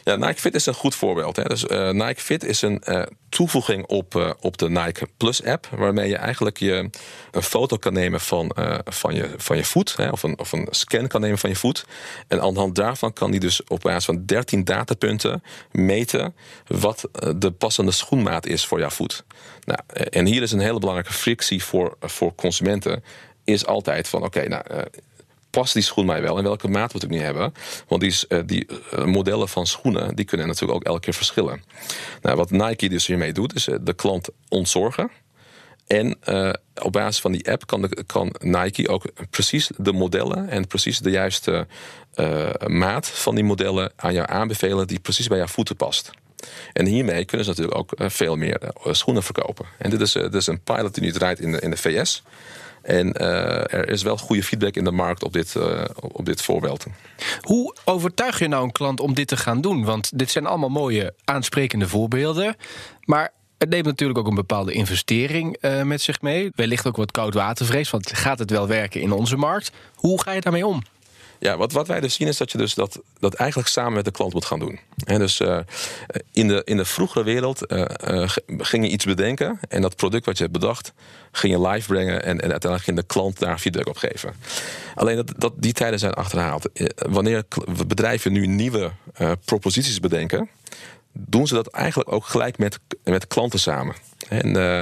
Ja, 0.07 0.15
Nike 0.15 0.39
Fit 0.39 0.55
is 0.55 0.65
een 0.65 0.73
goed 0.73 0.95
voorbeeld. 0.95 1.35
Hè. 1.35 1.43
Dus, 1.43 1.63
uh, 1.63 1.89
Nike 1.89 2.21
Fit 2.21 2.43
is 2.43 2.61
een 2.61 2.81
uh, 2.85 3.03
toevoeging 3.29 3.85
op, 3.85 4.15
uh, 4.15 4.31
op 4.39 4.57
de 4.57 4.69
Nike 4.69 5.07
Plus 5.17 5.43
app, 5.43 5.67
waarmee 5.75 6.09
je 6.09 6.15
eigenlijk 6.15 6.57
je 6.57 6.89
een 7.31 7.43
foto 7.43 7.77
kan 7.77 7.93
nemen 7.93 8.19
van, 8.19 8.55
van, 8.85 9.15
je, 9.15 9.29
van 9.37 9.57
je 9.57 9.63
voet, 9.63 9.97
hè, 9.97 10.09
of, 10.09 10.23
een, 10.23 10.39
of 10.39 10.51
een 10.51 10.67
scan 10.69 11.07
kan 11.07 11.21
nemen 11.21 11.37
van 11.37 11.49
je 11.49 11.55
voet. 11.55 11.85
En 12.27 12.41
aan 12.41 12.53
de 12.53 12.59
hand 12.59 12.75
daarvan 12.75 13.13
kan 13.13 13.31
die 13.31 13.39
dus 13.39 13.63
op 13.63 13.79
basis 13.81 14.05
van 14.05 14.25
13 14.25 14.63
datapunten 14.63 15.43
meten 15.71 16.35
wat 16.67 17.09
de 17.35 17.51
passende 17.51 17.91
schoenmaat 17.91 18.45
is 18.45 18.65
voor 18.65 18.79
jouw 18.79 18.89
voet. 18.89 19.23
Nou, 19.63 19.79
en 20.09 20.25
hier 20.25 20.41
is 20.41 20.51
een 20.51 20.59
hele 20.59 20.79
belangrijke 20.79 21.13
frictie 21.13 21.63
voor, 21.63 21.97
voor 21.99 22.35
consumenten. 22.35 23.03
Is 23.43 23.65
altijd 23.65 24.07
van 24.07 24.23
oké, 24.23 24.47
nou 24.47 24.63
past 25.59 25.73
die 25.73 25.83
schoen 25.83 26.05
mij 26.05 26.21
wel 26.21 26.37
en 26.37 26.43
welke 26.43 26.67
maat 26.67 26.93
moet 26.93 27.03
ik 27.03 27.09
nu 27.09 27.19
hebben? 27.19 27.53
Want 27.87 28.01
die, 28.01 28.15
uh, 28.29 28.39
die 28.45 28.67
uh, 28.93 29.05
modellen 29.05 29.49
van 29.49 29.67
schoenen 29.67 30.15
die 30.15 30.25
kunnen 30.25 30.47
natuurlijk 30.47 30.79
ook 30.79 30.83
elke 30.83 30.99
keer 30.99 31.13
verschillen. 31.13 31.63
Nou, 32.21 32.37
wat 32.37 32.51
Nike 32.51 32.89
dus 32.89 33.07
hiermee 33.07 33.33
doet, 33.33 33.55
is 33.55 33.67
uh, 33.67 33.75
de 33.81 33.93
klant 33.93 34.29
ontzorgen. 34.49 35.11
En 35.87 36.17
op 36.81 36.91
basis 36.91 37.21
van 37.21 37.31
die 37.31 37.51
app 37.51 37.65
kan, 37.65 37.89
kan 38.05 38.35
Nike 38.39 38.89
ook 38.89 39.03
precies 39.29 39.69
de 39.77 39.93
modellen 39.93 40.49
en 40.49 40.67
precies 40.67 40.99
de 40.99 41.09
juiste 41.09 41.67
maat 42.65 43.07
van 43.07 43.35
die 43.35 43.43
modellen 43.43 43.91
aan 43.95 44.13
jou 44.13 44.27
aanbevelen 44.29 44.87
die 44.87 44.99
precies 44.99 45.27
bij 45.27 45.37
jouw 45.37 45.47
voeten 45.47 45.75
past. 45.75 46.11
En 46.73 46.85
hiermee 46.85 47.25
kunnen 47.25 47.45
ze 47.45 47.51
natuurlijk 47.51 47.77
ook 47.77 47.93
veel 47.97 48.35
meer 48.35 48.71
schoenen 48.83 49.23
verkopen. 49.23 49.65
En 49.77 49.89
dit 49.89 50.01
is, 50.01 50.11
dit 50.11 50.33
is 50.33 50.47
een 50.47 50.61
pilot 50.61 50.93
die 50.93 51.03
nu 51.03 51.11
draait 51.11 51.39
in 51.39 51.51
de, 51.51 51.59
in 51.59 51.69
de 51.69 51.77
VS. 51.77 52.23
En 52.87 53.15
uh, 53.21 53.73
er 53.73 53.89
is 53.89 54.03
wel 54.03 54.17
goede 54.17 54.43
feedback 54.43 54.75
in 54.75 54.83
de 54.83 54.91
markt 54.91 55.23
op 55.23 55.33
dit, 55.33 55.55
uh, 55.57 55.83
op 56.01 56.25
dit 56.25 56.41
voorbeeld. 56.41 56.85
Hoe 57.41 57.75
overtuig 57.85 58.39
je 58.39 58.47
nou 58.47 58.63
een 58.63 58.71
klant 58.71 58.99
om 58.99 59.13
dit 59.13 59.27
te 59.27 59.37
gaan 59.37 59.61
doen? 59.61 59.83
Want 59.83 60.17
dit 60.19 60.31
zijn 60.31 60.45
allemaal 60.45 60.69
mooie 60.69 61.13
aansprekende 61.23 61.87
voorbeelden. 61.87 62.55
Maar 63.03 63.31
het 63.57 63.69
neemt 63.69 63.85
natuurlijk 63.85 64.19
ook 64.19 64.27
een 64.27 64.35
bepaalde 64.35 64.73
investering 64.73 65.57
uh, 65.61 65.81
met 65.81 66.01
zich 66.01 66.21
mee. 66.21 66.51
Wellicht 66.55 66.87
ook 66.87 66.95
wat 66.95 67.11
koudwatervrees, 67.11 67.89
want 67.89 68.13
gaat 68.13 68.39
het 68.39 68.49
wel 68.49 68.67
werken 68.67 69.01
in 69.01 69.11
onze 69.11 69.37
markt? 69.37 69.71
Hoe 69.95 70.21
ga 70.21 70.31
je 70.31 70.41
daarmee 70.41 70.67
om? 70.67 70.81
Ja, 71.39 71.57
wat, 71.57 71.71
wat 71.71 71.87
wij 71.87 71.99
dus 71.99 72.13
zien 72.13 72.27
is 72.27 72.37
dat 72.37 72.51
je 72.51 72.57
dus 72.57 72.73
dat, 72.73 73.01
dat 73.19 73.33
eigenlijk 73.33 73.69
samen 73.69 73.93
met 73.93 74.05
de 74.05 74.11
klant 74.11 74.33
moet 74.33 74.45
gaan 74.45 74.59
doen. 74.59 74.79
He, 75.03 75.17
dus 75.17 75.39
uh, 75.39 75.59
in, 76.31 76.47
de, 76.47 76.61
in 76.65 76.77
de 76.77 76.85
vroegere 76.85 77.23
wereld 77.23 77.71
uh, 77.71 78.29
ging 78.57 78.85
je 78.85 78.91
iets 78.91 79.05
bedenken 79.05 79.59
en 79.69 79.81
dat 79.81 79.95
product 79.95 80.25
wat 80.25 80.37
je 80.37 80.43
hebt 80.43 80.59
bedacht, 80.59 80.93
ging 81.31 81.53
je 81.53 81.67
live 81.67 81.87
brengen 81.87 82.23
en, 82.23 82.41
en 82.41 82.51
uiteindelijk 82.51 82.83
ging 82.83 82.97
de 82.97 83.03
klant 83.03 83.39
daar 83.39 83.59
feedback 83.59 83.87
op 83.87 83.97
geven. 83.97 84.33
Alleen 84.95 85.15
dat, 85.15 85.33
dat 85.37 85.53
die 85.55 85.73
tijden 85.73 85.99
zijn 85.99 86.13
achterhaald. 86.13 86.69
Wanneer 86.95 87.43
bedrijven 87.87 88.31
nu 88.31 88.47
nieuwe 88.47 88.91
proposities 89.45 89.99
bedenken, 89.99 90.49
doen 91.19 91.47
ze 91.47 91.53
dat 91.53 91.67
eigenlijk 91.67 92.11
ook 92.11 92.25
gelijk 92.25 92.57
met, 92.57 92.79
met 93.03 93.27
klanten 93.27 93.59
samen. 93.59 93.95
En, 94.29 94.47
uh, 94.47 94.81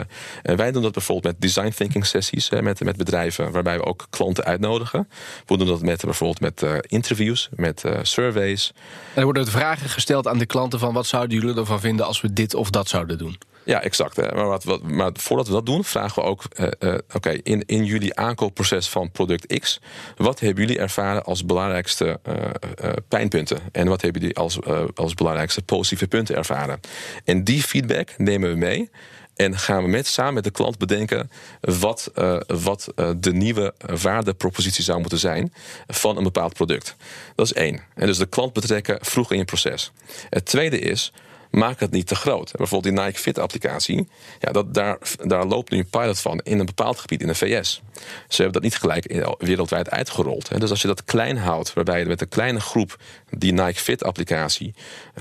wij 0.55 0.71
doen 0.71 0.81
dat 0.81 0.91
bijvoorbeeld 0.91 1.33
met 1.33 1.41
design 1.41 1.69
thinking 1.69 2.05
sessies 2.05 2.49
hè, 2.49 2.61
met, 2.61 2.83
met 2.83 2.97
bedrijven, 2.97 3.51
waarbij 3.51 3.77
we 3.77 3.85
ook 3.85 4.07
klanten 4.09 4.43
uitnodigen. 4.43 5.09
We 5.45 5.57
doen 5.57 5.67
dat 5.67 5.81
met 5.81 6.01
bijvoorbeeld 6.01 6.39
met 6.39 6.61
uh, 6.61 6.77
interviews, 6.81 7.49
met 7.55 7.83
uh, 7.85 7.99
surveys. 8.01 8.73
En 9.13 9.19
er 9.19 9.23
worden 9.23 9.47
vragen 9.47 9.89
gesteld 9.89 10.27
aan 10.27 10.37
de 10.37 10.45
klanten 10.45 10.79
van 10.79 10.93
wat 10.93 11.05
zouden 11.05 11.39
jullie 11.39 11.55
ervan 11.57 11.79
vinden 11.79 12.05
als 12.05 12.21
we 12.21 12.33
dit 12.33 12.53
of 12.53 12.69
dat 12.69 12.87
zouden 12.87 13.17
doen? 13.17 13.37
Ja, 13.65 13.81
exact. 13.81 14.17
Maar, 14.17 14.47
wat, 14.47 14.63
wat, 14.63 14.83
maar 14.83 15.11
voordat 15.13 15.47
we 15.47 15.53
dat 15.53 15.65
doen, 15.65 15.83
vragen 15.83 16.23
we 16.23 16.29
ook: 16.29 16.43
uh, 16.59 16.67
uh, 16.79 16.97
oké, 17.13 17.29
in, 17.29 17.63
in 17.65 17.85
jullie 17.85 18.15
aankoopproces 18.15 18.89
van 18.89 19.11
product 19.11 19.59
X, 19.59 19.81
wat 20.17 20.39
hebben 20.39 20.63
jullie 20.65 20.79
ervaren 20.79 21.23
als 21.23 21.45
belangrijkste 21.45 22.19
uh, 22.27 22.91
pijnpunten? 23.07 23.59
En 23.71 23.87
wat 23.87 24.01
hebben 24.01 24.21
jullie 24.21 24.37
als, 24.37 24.59
als 24.95 25.13
belangrijkste 25.13 25.61
positieve 25.61 26.07
punten 26.07 26.35
ervaren? 26.35 26.79
En 27.23 27.43
die 27.43 27.63
feedback 27.63 28.13
nemen 28.17 28.49
we 28.49 28.55
mee. 28.55 28.89
En 29.35 29.57
gaan 29.57 29.83
we 29.83 29.89
met, 29.89 30.07
samen 30.07 30.33
met 30.33 30.43
de 30.43 30.51
klant 30.51 30.77
bedenken 30.77 31.31
wat, 31.61 32.11
wat 32.47 32.91
de 33.17 33.33
nieuwe 33.33 33.73
waardepropositie 34.01 34.83
zou 34.83 34.99
moeten 34.99 35.17
zijn 35.19 35.53
van 35.87 36.17
een 36.17 36.23
bepaald 36.23 36.53
product. 36.53 36.95
Dat 37.35 37.45
is 37.45 37.53
één. 37.53 37.81
En 37.95 38.07
dus 38.07 38.17
de 38.17 38.25
klant 38.25 38.53
betrekken 38.53 38.97
vroeg 39.01 39.31
in 39.31 39.37
je 39.37 39.45
proces. 39.45 39.91
Het 40.29 40.45
tweede 40.45 40.79
is 40.79 41.11
maak 41.55 41.79
het 41.79 41.91
niet 41.91 42.07
te 42.07 42.15
groot. 42.15 42.51
Bijvoorbeeld 42.51 42.95
die 42.95 43.05
Nike 43.05 43.19
Fit 43.19 43.39
applicatie, 43.39 44.07
ja, 44.39 44.51
dat, 44.51 44.73
daar, 44.73 44.97
daar 45.23 45.45
loopt 45.45 45.71
nu 45.71 45.77
een 45.77 45.89
pilot 45.89 46.19
van 46.19 46.39
in 46.43 46.59
een 46.59 46.65
bepaald 46.65 46.99
gebied 46.99 47.21
in 47.21 47.27
de 47.27 47.35
VS. 47.35 47.81
Ze 48.27 48.41
hebben 48.41 48.53
dat 48.53 48.61
niet 48.61 48.77
gelijk 48.77 49.35
wereldwijd 49.37 49.89
uitgerold. 49.89 50.59
Dus 50.59 50.69
als 50.69 50.81
je 50.81 50.87
dat 50.87 51.03
klein 51.03 51.37
houdt, 51.37 51.73
waarbij 51.73 51.99
je 51.99 52.05
met 52.05 52.21
een 52.21 52.27
kleine 52.27 52.59
groep 52.59 52.97
die 53.29 53.53
Nike 53.53 53.79
Fit 53.79 54.03
applicatie 54.03 54.73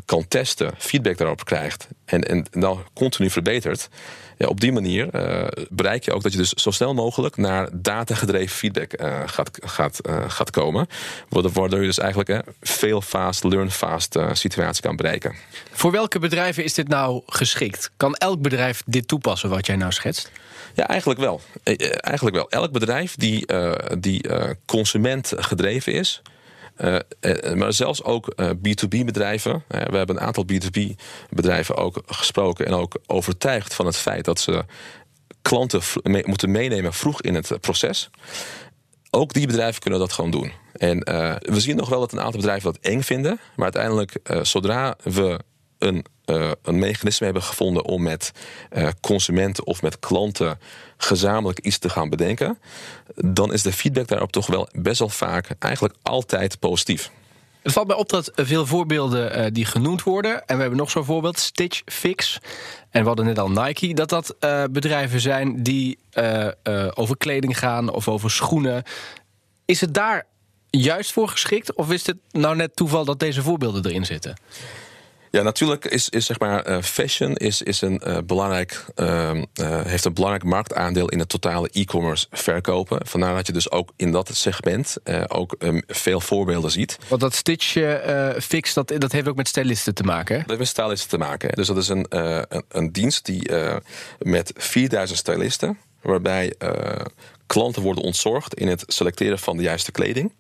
kan 0.04 0.28
testen, 0.28 0.74
feedback 0.78 1.18
daarop 1.18 1.44
krijgt 1.44 1.88
en, 2.04 2.22
en 2.22 2.46
dan 2.50 2.84
continu 2.94 3.30
verbetert, 3.30 3.88
ja, 4.38 4.46
op 4.46 4.60
die 4.60 4.72
manier 4.72 5.08
uh, 5.14 5.46
bereik 5.70 6.04
je 6.04 6.12
ook 6.12 6.22
dat 6.22 6.32
je 6.32 6.38
dus 6.38 6.52
zo 6.52 6.70
snel 6.70 6.94
mogelijk 6.94 7.36
naar 7.36 7.68
datagedreven 7.72 8.56
feedback 8.56 9.00
uh, 9.00 9.20
gaat, 9.26 9.58
gaat, 9.62 10.00
uh, 10.08 10.30
gaat 10.30 10.50
komen. 10.50 10.88
Waardoor 11.28 11.80
je 11.80 11.86
dus 11.86 11.98
eigenlijk 11.98 12.42
veel 12.60 13.00
fast, 13.00 13.44
learn 13.44 13.70
fast 13.70 14.18
situatie 14.32 14.82
kan 14.82 14.96
bereiken. 14.96 15.34
Voor 15.70 15.90
welke 15.90 16.18
bedrijven 16.18 16.64
is 16.64 16.74
dit 16.74 16.88
nou 16.88 17.22
geschikt? 17.26 17.90
Kan 17.96 18.14
elk 18.14 18.40
bedrijf 18.40 18.82
dit 18.86 19.08
toepassen 19.08 19.48
wat 19.48 19.66
jij 19.66 19.76
nou 19.76 19.92
schetst? 19.92 20.30
Ja, 20.74 20.88
eigenlijk 20.88 21.20
wel. 21.20 21.40
Eigenlijk 21.90 22.36
wel. 22.36 22.50
Elk 22.50 22.72
bedrijf 22.72 23.14
die, 23.14 23.46
die 23.98 24.24
consument 24.66 25.32
gedreven 25.36 25.92
is, 25.92 26.22
maar 27.54 27.72
zelfs 27.72 28.02
ook 28.02 28.34
B2B-bedrijven. 28.42 29.64
we 29.68 29.96
hebben 29.96 30.16
een 30.16 30.22
aantal 30.22 30.44
B2B-bedrijven 30.52 31.76
ook 31.76 32.02
gesproken 32.06 32.66
en 32.66 32.72
ook 32.72 32.96
overtuigd 33.06 33.74
van 33.74 33.86
het 33.86 33.96
feit 33.96 34.24
dat 34.24 34.40
ze 34.40 34.64
klanten 35.42 35.80
moeten 36.24 36.50
meenemen 36.50 36.92
vroeg 36.92 37.22
in 37.22 37.34
het 37.34 37.60
proces. 37.60 38.10
Ook 39.10 39.32
die 39.32 39.46
bedrijven 39.46 39.80
kunnen 39.80 40.00
dat 40.00 40.12
gewoon 40.12 40.30
doen. 40.30 40.52
En 40.72 40.98
we 41.40 41.60
zien 41.60 41.76
nog 41.76 41.88
wel 41.88 42.00
dat 42.00 42.12
een 42.12 42.20
aantal 42.20 42.40
bedrijven 42.40 42.72
dat 42.72 42.82
eng 42.82 43.00
vinden. 43.00 43.40
Maar 43.56 43.72
uiteindelijk, 43.72 44.18
zodra 44.42 44.96
we 45.02 45.40
een, 45.84 46.04
uh, 46.26 46.50
een 46.62 46.78
mechanisme 46.78 47.24
hebben 47.24 47.42
gevonden 47.42 47.84
om 47.84 48.02
met 48.02 48.32
uh, 48.72 48.88
consumenten 49.00 49.66
of 49.66 49.82
met 49.82 49.98
klanten 49.98 50.58
gezamenlijk 50.96 51.58
iets 51.58 51.78
te 51.78 51.88
gaan 51.88 52.08
bedenken, 52.08 52.58
dan 53.14 53.52
is 53.52 53.62
de 53.62 53.72
feedback 53.72 54.08
daarop 54.08 54.32
toch 54.32 54.46
wel 54.46 54.68
best 54.72 54.98
wel 54.98 55.08
vaak 55.08 55.50
eigenlijk 55.58 55.94
altijd 56.02 56.58
positief. 56.58 57.10
Het 57.62 57.72
valt 57.72 57.86
mij 57.86 57.96
op 57.96 58.08
dat 58.08 58.30
veel 58.34 58.66
voorbeelden 58.66 59.38
uh, 59.38 59.46
die 59.52 59.64
genoemd 59.64 60.02
worden, 60.02 60.46
en 60.46 60.54
we 60.54 60.60
hebben 60.60 60.78
nog 60.78 60.90
zo'n 60.90 61.04
voorbeeld, 61.04 61.38
Stitch 61.38 61.82
Fix, 61.84 62.38
en 62.90 63.00
we 63.00 63.06
hadden 63.06 63.26
net 63.26 63.38
al 63.38 63.50
Nike, 63.50 63.94
dat 63.94 64.08
dat 64.08 64.36
bedrijven 64.70 65.20
zijn 65.20 65.62
die 65.62 65.98
over 66.94 67.16
kleding 67.16 67.58
gaan 67.58 67.88
of 67.88 68.08
over 68.08 68.30
schoenen. 68.30 68.82
Is 69.64 69.80
het 69.80 69.94
daar 69.94 70.26
juist 70.70 71.12
voor 71.12 71.28
geschikt, 71.28 71.74
of 71.74 71.90
is 71.90 72.06
het 72.06 72.16
nou 72.30 72.56
net 72.56 72.76
toeval 72.76 73.04
dat 73.04 73.18
deze 73.18 73.42
voorbeelden 73.42 73.86
erin 73.86 74.06
zitten? 74.06 74.36
Ja, 75.34 75.42
natuurlijk 75.42 75.84
is, 75.84 76.08
is 76.08 76.26
zeg 76.26 76.38
maar, 76.38 76.68
uh, 76.68 76.82
fashion 76.82 77.34
is, 77.34 77.62
is 77.62 77.80
een, 77.80 78.00
uh, 78.06 78.18
belangrijk, 78.26 78.84
uh, 78.96 79.32
heeft 79.84 80.04
een 80.04 80.14
belangrijk 80.14 80.44
marktaandeel 80.44 81.08
in 81.08 81.18
het 81.18 81.28
totale 81.28 81.68
e-commerce 81.72 82.26
verkopen. 82.30 83.06
Vandaar 83.06 83.34
dat 83.34 83.46
je 83.46 83.52
dus 83.52 83.70
ook 83.70 83.92
in 83.96 84.12
dat 84.12 84.30
segment 84.32 84.96
ook 85.28 85.54
ehm, 85.58 85.80
veel 85.86 86.20
voorbeelden 86.20 86.70
ziet. 86.70 86.98
Want 87.08 87.20
dat 87.20 87.34
Stitch 87.34 87.72
Fix, 88.40 88.74
dat, 88.74 88.92
dat 88.98 89.12
heeft 89.12 89.28
ook 89.28 89.36
met 89.36 89.48
stylisten 89.48 89.94
te 89.94 90.02
maken? 90.02 90.34
Hè? 90.34 90.40
Dat 90.40 90.48
heeft 90.48 90.60
met 90.60 90.68
stylisten 90.68 91.08
te 91.08 91.18
maken. 91.18 91.52
Dus 91.54 91.66
dat 91.66 91.76
is 91.76 91.88
een, 91.88 92.06
een, 92.08 92.64
een, 92.68 92.92
dienst 92.92 93.24
die 93.24 93.50
met 94.18 94.52
4000 94.56 95.18
stylisten, 95.18 95.78
waarbij 96.02 96.54
klanten 97.46 97.82
worden 97.82 98.04
ontzorgd 98.04 98.54
in 98.54 98.68
het 98.68 98.84
selecteren 98.86 99.38
van 99.38 99.56
de 99.56 99.62
juiste 99.62 99.92
kleding. 99.92 100.32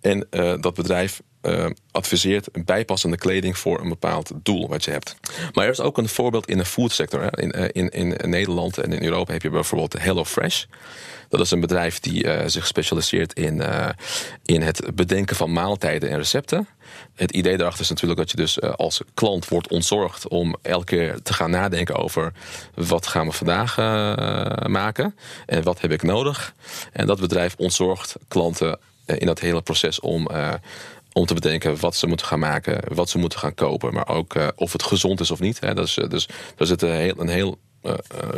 En 0.00 0.26
dat 0.60 0.74
bedrijf 0.74 1.20
uh, 1.42 1.66
adviseert 1.90 2.48
bijpassende 2.64 3.16
kleding 3.16 3.58
voor 3.58 3.80
een 3.80 3.88
bepaald 3.88 4.32
doel 4.42 4.68
wat 4.68 4.84
je 4.84 4.90
hebt. 4.90 5.16
Maar 5.52 5.64
er 5.64 5.70
is 5.70 5.80
ook 5.80 5.98
een 5.98 6.08
voorbeeld 6.08 6.48
in 6.48 6.58
de 6.58 6.64
foodsector. 6.64 7.22
Hè. 7.22 7.40
In, 7.40 7.52
eh, 7.52 7.68
in, 7.72 7.88
in 7.88 8.30
Nederland 8.30 8.78
en 8.78 8.92
in 8.92 9.02
Europa 9.02 9.32
heb 9.32 9.42
je 9.42 9.50
bijvoorbeeld 9.50 10.02
HelloFresh. 10.02 10.64
Dat 11.28 11.40
is 11.40 11.50
een 11.50 11.60
bedrijf 11.60 12.00
die 12.00 12.24
uh, 12.24 12.40
zich 12.46 12.66
specialiseert 12.66 13.32
in, 13.32 13.62
in 14.44 14.62
het 14.62 14.90
bedenken 14.94 15.36
van 15.36 15.52
maaltijden 15.52 16.10
en 16.10 16.16
recepten. 16.16 16.68
Het 17.14 17.32
idee 17.32 17.56
daarachter 17.56 17.82
is 17.82 17.88
natuurlijk 17.88 18.18
dat 18.18 18.30
je 18.30 18.36
dus 18.36 18.60
als 18.60 19.02
klant 19.14 19.48
wordt 19.48 19.68
ontzorgd 19.68 20.28
om 20.28 20.56
elke 20.62 20.84
keer 20.84 21.22
te 21.22 21.34
gaan 21.34 21.50
nadenken 21.50 21.96
over 21.96 22.32
wat 22.74 23.06
gaan 23.06 23.26
we 23.26 23.32
vandaag 23.32 23.76
maken 24.68 25.14
en 25.46 25.62
wat 25.62 25.80
heb 25.80 25.92
ik 25.92 26.02
nodig. 26.02 26.54
En 26.92 27.06
dat 27.06 27.20
bedrijf 27.20 27.54
ontzorgt 27.56 28.16
klanten 28.28 28.78
in 29.06 29.26
dat 29.26 29.40
hele 29.40 29.62
proces 29.62 30.00
om 30.00 30.28
om 31.18 31.26
te 31.26 31.34
bedenken 31.34 31.80
wat 31.80 31.96
ze 31.96 32.06
moeten 32.06 32.26
gaan 32.26 32.38
maken, 32.38 32.94
wat 32.94 33.08
ze 33.08 33.18
moeten 33.18 33.38
gaan 33.38 33.54
kopen, 33.54 33.94
maar 33.94 34.08
ook 34.08 34.34
uh, 34.34 34.48
of 34.54 34.72
het 34.72 34.82
gezond 34.82 35.20
is 35.20 35.30
of 35.30 35.40
niet. 35.40 35.60
Hè. 35.60 35.74
Dat 35.74 35.86
is, 35.86 35.96
eh, 35.96 36.08
dus 36.08 36.28
daar 36.56 36.66
zit 36.66 36.82
een 36.82 36.92
heel, 36.92 37.14
een 37.18 37.28
heel 37.28 37.58
uh, 37.82 37.92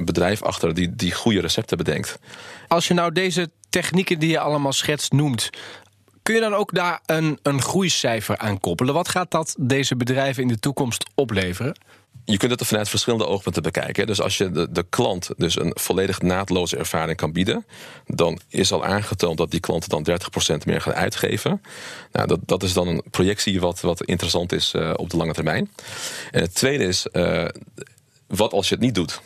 bedrijf 0.04 0.42
achter 0.42 0.74
die, 0.74 0.96
die 0.96 1.12
goede 1.12 1.40
recepten 1.40 1.76
bedenkt. 1.76 2.18
Als 2.68 2.88
je 2.88 2.94
nou 2.94 3.12
deze 3.12 3.50
technieken 3.68 4.18
die 4.18 4.30
je 4.30 4.38
allemaal 4.38 4.72
schetst 4.72 5.12
noemt, 5.12 5.50
Kun 6.22 6.34
je 6.34 6.40
dan 6.40 6.54
ook 6.54 6.74
daar 6.74 7.00
een, 7.06 7.38
een 7.42 7.62
groeicijfer 7.62 8.38
aan 8.38 8.60
koppelen? 8.60 8.94
Wat 8.94 9.08
gaat 9.08 9.30
dat 9.30 9.54
deze 9.58 9.96
bedrijven 9.96 10.42
in 10.42 10.48
de 10.48 10.58
toekomst 10.58 11.10
opleveren? 11.14 11.76
Je 12.24 12.36
kunt 12.36 12.50
het 12.50 12.66
vanuit 12.66 12.88
verschillende 12.88 13.26
oogpunten 13.26 13.62
bekijken. 13.62 14.06
Dus 14.06 14.20
als 14.20 14.38
je 14.38 14.50
de, 14.50 14.70
de 14.70 14.86
klant 14.88 15.30
dus 15.36 15.58
een 15.58 15.72
volledig 15.74 16.20
naadloze 16.20 16.76
ervaring 16.76 17.16
kan 17.16 17.32
bieden, 17.32 17.66
dan 18.06 18.40
is 18.48 18.72
al 18.72 18.84
aangetoond 18.84 19.38
dat 19.38 19.50
die 19.50 19.60
klanten 19.60 19.88
dan 19.88 20.06
30% 20.54 20.64
meer 20.64 20.80
gaan 20.80 20.94
uitgeven. 20.94 21.62
Nou, 22.12 22.26
dat, 22.26 22.38
dat 22.46 22.62
is 22.62 22.72
dan 22.72 22.88
een 22.88 23.02
projectie 23.10 23.60
wat, 23.60 23.80
wat 23.80 24.04
interessant 24.04 24.52
is 24.52 24.72
uh, 24.76 24.92
op 24.96 25.10
de 25.10 25.16
lange 25.16 25.32
termijn. 25.32 25.70
En 26.30 26.40
het 26.40 26.54
tweede 26.54 26.84
is, 26.84 27.06
uh, 27.12 27.48
wat 28.26 28.52
als 28.52 28.68
je 28.68 28.74
het 28.74 28.84
niet 28.84 28.94
doet? 28.94 29.20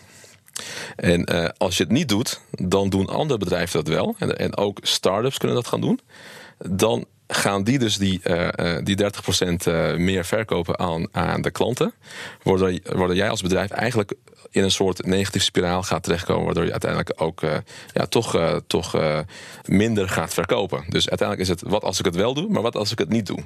En 0.96 1.34
uh, 1.34 1.48
als 1.56 1.76
je 1.76 1.82
het 1.82 1.92
niet 1.92 2.08
doet, 2.08 2.40
dan 2.50 2.88
doen 2.88 3.06
andere 3.06 3.38
bedrijven 3.38 3.84
dat 3.84 3.94
wel. 3.94 4.14
En, 4.18 4.36
en 4.38 4.56
ook 4.56 4.78
start-ups 4.82 5.38
kunnen 5.38 5.56
dat 5.56 5.66
gaan 5.66 5.80
doen. 5.80 6.00
Dan 6.58 7.06
gaan 7.26 7.64
die 7.64 7.78
dus 7.78 7.96
die, 7.96 8.20
uh, 8.24 8.78
die 8.82 8.96
30% 9.02 9.66
uh, 9.68 9.94
meer 9.96 10.24
verkopen 10.24 10.78
aan, 10.78 11.06
aan 11.12 11.42
de 11.42 11.50
klanten. 11.50 11.94
Waardoor, 12.42 12.78
waardoor 12.82 13.16
jij 13.16 13.30
als 13.30 13.42
bedrijf 13.42 13.70
eigenlijk 13.70 14.12
in 14.50 14.62
een 14.62 14.70
soort 14.70 15.06
negatieve 15.06 15.46
spiraal 15.46 15.82
gaat 15.82 16.02
terechtkomen. 16.02 16.44
Waardoor 16.44 16.64
je 16.64 16.70
uiteindelijk 16.70 17.12
ook 17.16 17.40
ja, 17.92 18.06
toch, 18.08 18.60
toch 18.66 18.96
minder 19.64 20.08
gaat 20.08 20.34
verkopen. 20.34 20.84
Dus 20.88 21.08
uiteindelijk 21.08 21.48
is 21.48 21.54
het 21.60 21.70
wat 21.70 21.82
als 21.82 21.98
ik 21.98 22.04
het 22.04 22.14
wel 22.14 22.34
doe, 22.34 22.48
maar 22.48 22.62
wat 22.62 22.76
als 22.76 22.92
ik 22.92 22.98
het 22.98 23.08
niet 23.08 23.26
doe. 23.26 23.38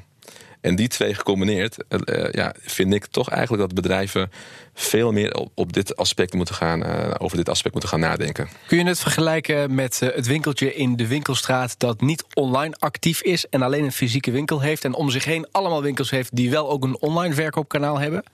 En 0.61 0.77
die 0.77 0.89
twee 0.89 1.15
gecombineerd, 1.15 1.77
uh, 1.89 2.33
ja, 2.33 2.55
vind 2.61 2.95
ik 2.95 3.07
toch 3.07 3.31
eigenlijk 3.31 3.63
dat 3.63 3.75
bedrijven 3.75 4.31
veel 4.75 5.13
meer 5.13 5.35
op, 5.35 5.51
op 5.55 5.73
dit 5.73 5.97
aspect 5.97 6.35
moeten 6.35 6.55
gaan, 6.55 6.83
uh, 6.83 7.15
over 7.19 7.37
dit 7.37 7.49
aspect 7.49 7.75
moeten 7.75 7.91
gaan 7.91 8.01
nadenken. 8.01 8.49
Kun 8.67 8.79
je 8.79 8.85
het 8.85 9.01
vergelijken 9.01 9.75
met 9.75 10.01
het 10.01 10.27
winkeltje 10.27 10.75
in 10.75 10.97
de 10.97 11.07
winkelstraat 11.07 11.79
dat 11.79 12.01
niet 12.01 12.25
online 12.35 12.75
actief 12.79 13.23
is 13.23 13.47
en 13.49 13.63
alleen 13.63 13.85
een 13.85 13.93
fysieke 13.93 14.31
winkel 14.31 14.61
heeft 14.61 14.85
en 14.85 14.95
om 14.95 15.11
zich 15.11 15.25
heen 15.25 15.47
allemaal 15.51 15.83
winkels 15.83 16.11
heeft 16.11 16.37
die 16.37 16.51
wel 16.51 16.71
ook 16.71 16.85
een 16.85 17.01
online 17.01 17.35
verkoopkanaal 17.35 17.99
hebben? 17.99 18.25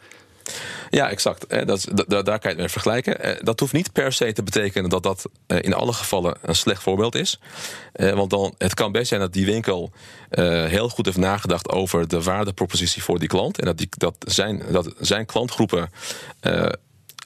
Ja, 0.90 1.10
exact. 1.10 1.66
Dat, 1.66 1.88
daar 2.06 2.24
kan 2.24 2.38
je 2.40 2.48
het 2.48 2.56
mee 2.56 2.68
vergelijken. 2.68 3.44
Dat 3.44 3.60
hoeft 3.60 3.72
niet 3.72 3.92
per 3.92 4.12
se 4.12 4.32
te 4.32 4.42
betekenen 4.42 4.90
dat 4.90 5.02
dat 5.02 5.24
in 5.46 5.74
alle 5.74 5.92
gevallen 5.92 6.36
een 6.42 6.54
slecht 6.54 6.82
voorbeeld 6.82 7.14
is. 7.14 7.40
Want 7.92 8.30
dan, 8.30 8.54
het 8.58 8.74
kan 8.74 8.92
best 8.92 9.08
zijn 9.08 9.20
dat 9.20 9.32
die 9.32 9.46
winkel 9.46 9.92
heel 10.68 10.88
goed 10.88 11.04
heeft 11.04 11.16
nagedacht 11.16 11.70
over 11.70 12.08
de 12.08 12.22
waardepropositie 12.22 13.02
voor 13.02 13.18
die 13.18 13.28
klant. 13.28 13.58
En 13.58 13.64
dat, 13.64 13.78
die, 13.78 13.88
dat, 13.90 14.14
zijn, 14.18 14.62
dat 14.70 14.94
zijn 15.00 15.26
klantgroepen 15.26 15.90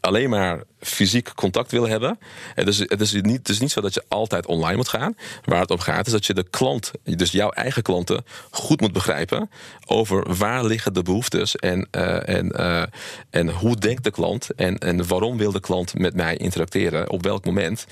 alleen 0.01 0.31
maar 0.31 0.63
fysiek 0.81 1.35
contact 1.35 1.71
willen 1.71 1.91
hebben. 1.91 2.19
Dus 2.55 2.79
het 2.79 3.01
is, 3.01 3.13
niet, 3.13 3.39
het 3.39 3.49
is 3.49 3.59
niet 3.59 3.71
zo 3.71 3.81
dat 3.81 3.95
je 3.95 4.05
altijd 4.09 4.47
online 4.47 4.77
moet 4.77 4.89
gaan. 4.89 5.17
Waar 5.45 5.61
het 5.61 5.71
om 5.71 5.79
gaat 5.79 6.07
is 6.07 6.13
dat 6.13 6.27
je 6.27 6.35
de 6.35 6.47
klant, 6.51 6.91
dus 7.05 7.33
jouw 7.33 7.51
eigen 7.51 7.83
klanten, 7.83 8.25
goed 8.51 8.81
moet 8.81 8.93
begrijpen 8.93 9.51
over 9.87 10.37
waar 10.37 10.65
liggen 10.65 10.95
de 10.95 11.03
behoeftes 11.03 11.57
en, 11.57 11.89
uh, 11.93 12.29
en, 12.29 12.53
uh, 12.57 12.83
en 13.31 13.51
hoe 13.51 13.77
denkt 13.77 14.05
de 14.05 14.11
klant 14.11 14.55
en, 14.55 14.79
en 14.79 15.07
waarom 15.07 15.37
wil 15.37 15.53
de 15.53 15.61
klant 15.61 15.99
met 15.99 16.15
mij 16.15 16.37
interacteren, 16.37 17.11
op 17.11 17.23
welk 17.23 17.45
moment. 17.45 17.87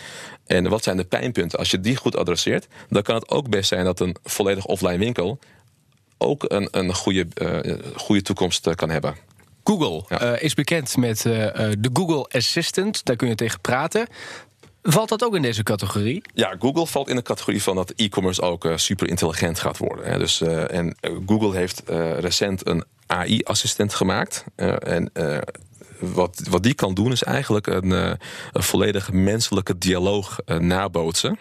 En 0.47 0.69
wat 0.69 0.83
zijn 0.83 0.97
de 0.97 1.05
pijnpunten? 1.05 1.59
Als 1.59 1.71
je 1.71 1.81
die 1.81 1.97
goed 1.97 2.16
adresseert, 2.16 2.66
dan 2.88 3.03
kan 3.03 3.14
het 3.14 3.29
ook 3.29 3.49
best 3.49 3.69
zijn 3.69 3.85
dat 3.85 4.01
een 4.01 4.16
volledig 4.25 4.64
offline 4.64 4.99
winkel 4.99 5.38
ook 6.19 6.45
een, 6.49 6.69
een 6.71 6.95
goede, 6.95 7.27
uh, 7.35 7.75
goede 7.97 8.23
toekomst 8.23 8.75
kan 8.75 8.90
hebben. 8.90 9.26
Google 9.67 10.03
ja. 10.09 10.35
uh, 10.35 10.43
is 10.43 10.55
bekend 10.55 10.97
met 10.97 11.25
uh, 11.25 11.33
de 11.79 11.91
Google 11.93 12.27
Assistant. 12.29 13.05
Daar 13.05 13.17
kun 13.17 13.29
je 13.29 13.35
tegen 13.35 13.61
praten. 13.61 14.07
Valt 14.83 15.09
dat 15.09 15.25
ook 15.25 15.35
in 15.35 15.43
deze 15.43 15.63
categorie? 15.63 16.23
Ja, 16.35 16.57
Google 16.59 16.87
valt 16.87 17.09
in 17.09 17.17
de 17.17 17.23
categorie 17.23 17.63
van 17.63 17.77
dat 17.77 17.91
e-commerce 17.91 18.43
ook 18.43 18.65
uh, 18.65 18.77
super 18.77 19.09
intelligent 19.09 19.59
gaat 19.59 19.79
worden. 19.79 20.11
Hè. 20.11 20.19
Dus, 20.19 20.41
en 20.41 20.97
Google 21.27 21.57
heeft 21.57 21.83
recent 22.19 22.67
een 22.67 22.85
AI-assistent 23.07 23.95
gemaakt. 23.95 24.45
en 24.79 25.11
wat, 25.99 26.43
wat 26.51 26.63
die 26.63 26.75
kan 26.75 26.95
doen 26.95 27.13
is 27.13 27.23
eigenlijk 27.23 27.67
een, 27.67 27.91
een 27.91 28.19
volledig 28.53 29.13
menselijke 29.13 29.79
dialoog 29.79 30.39
nabootsen. 30.59 31.39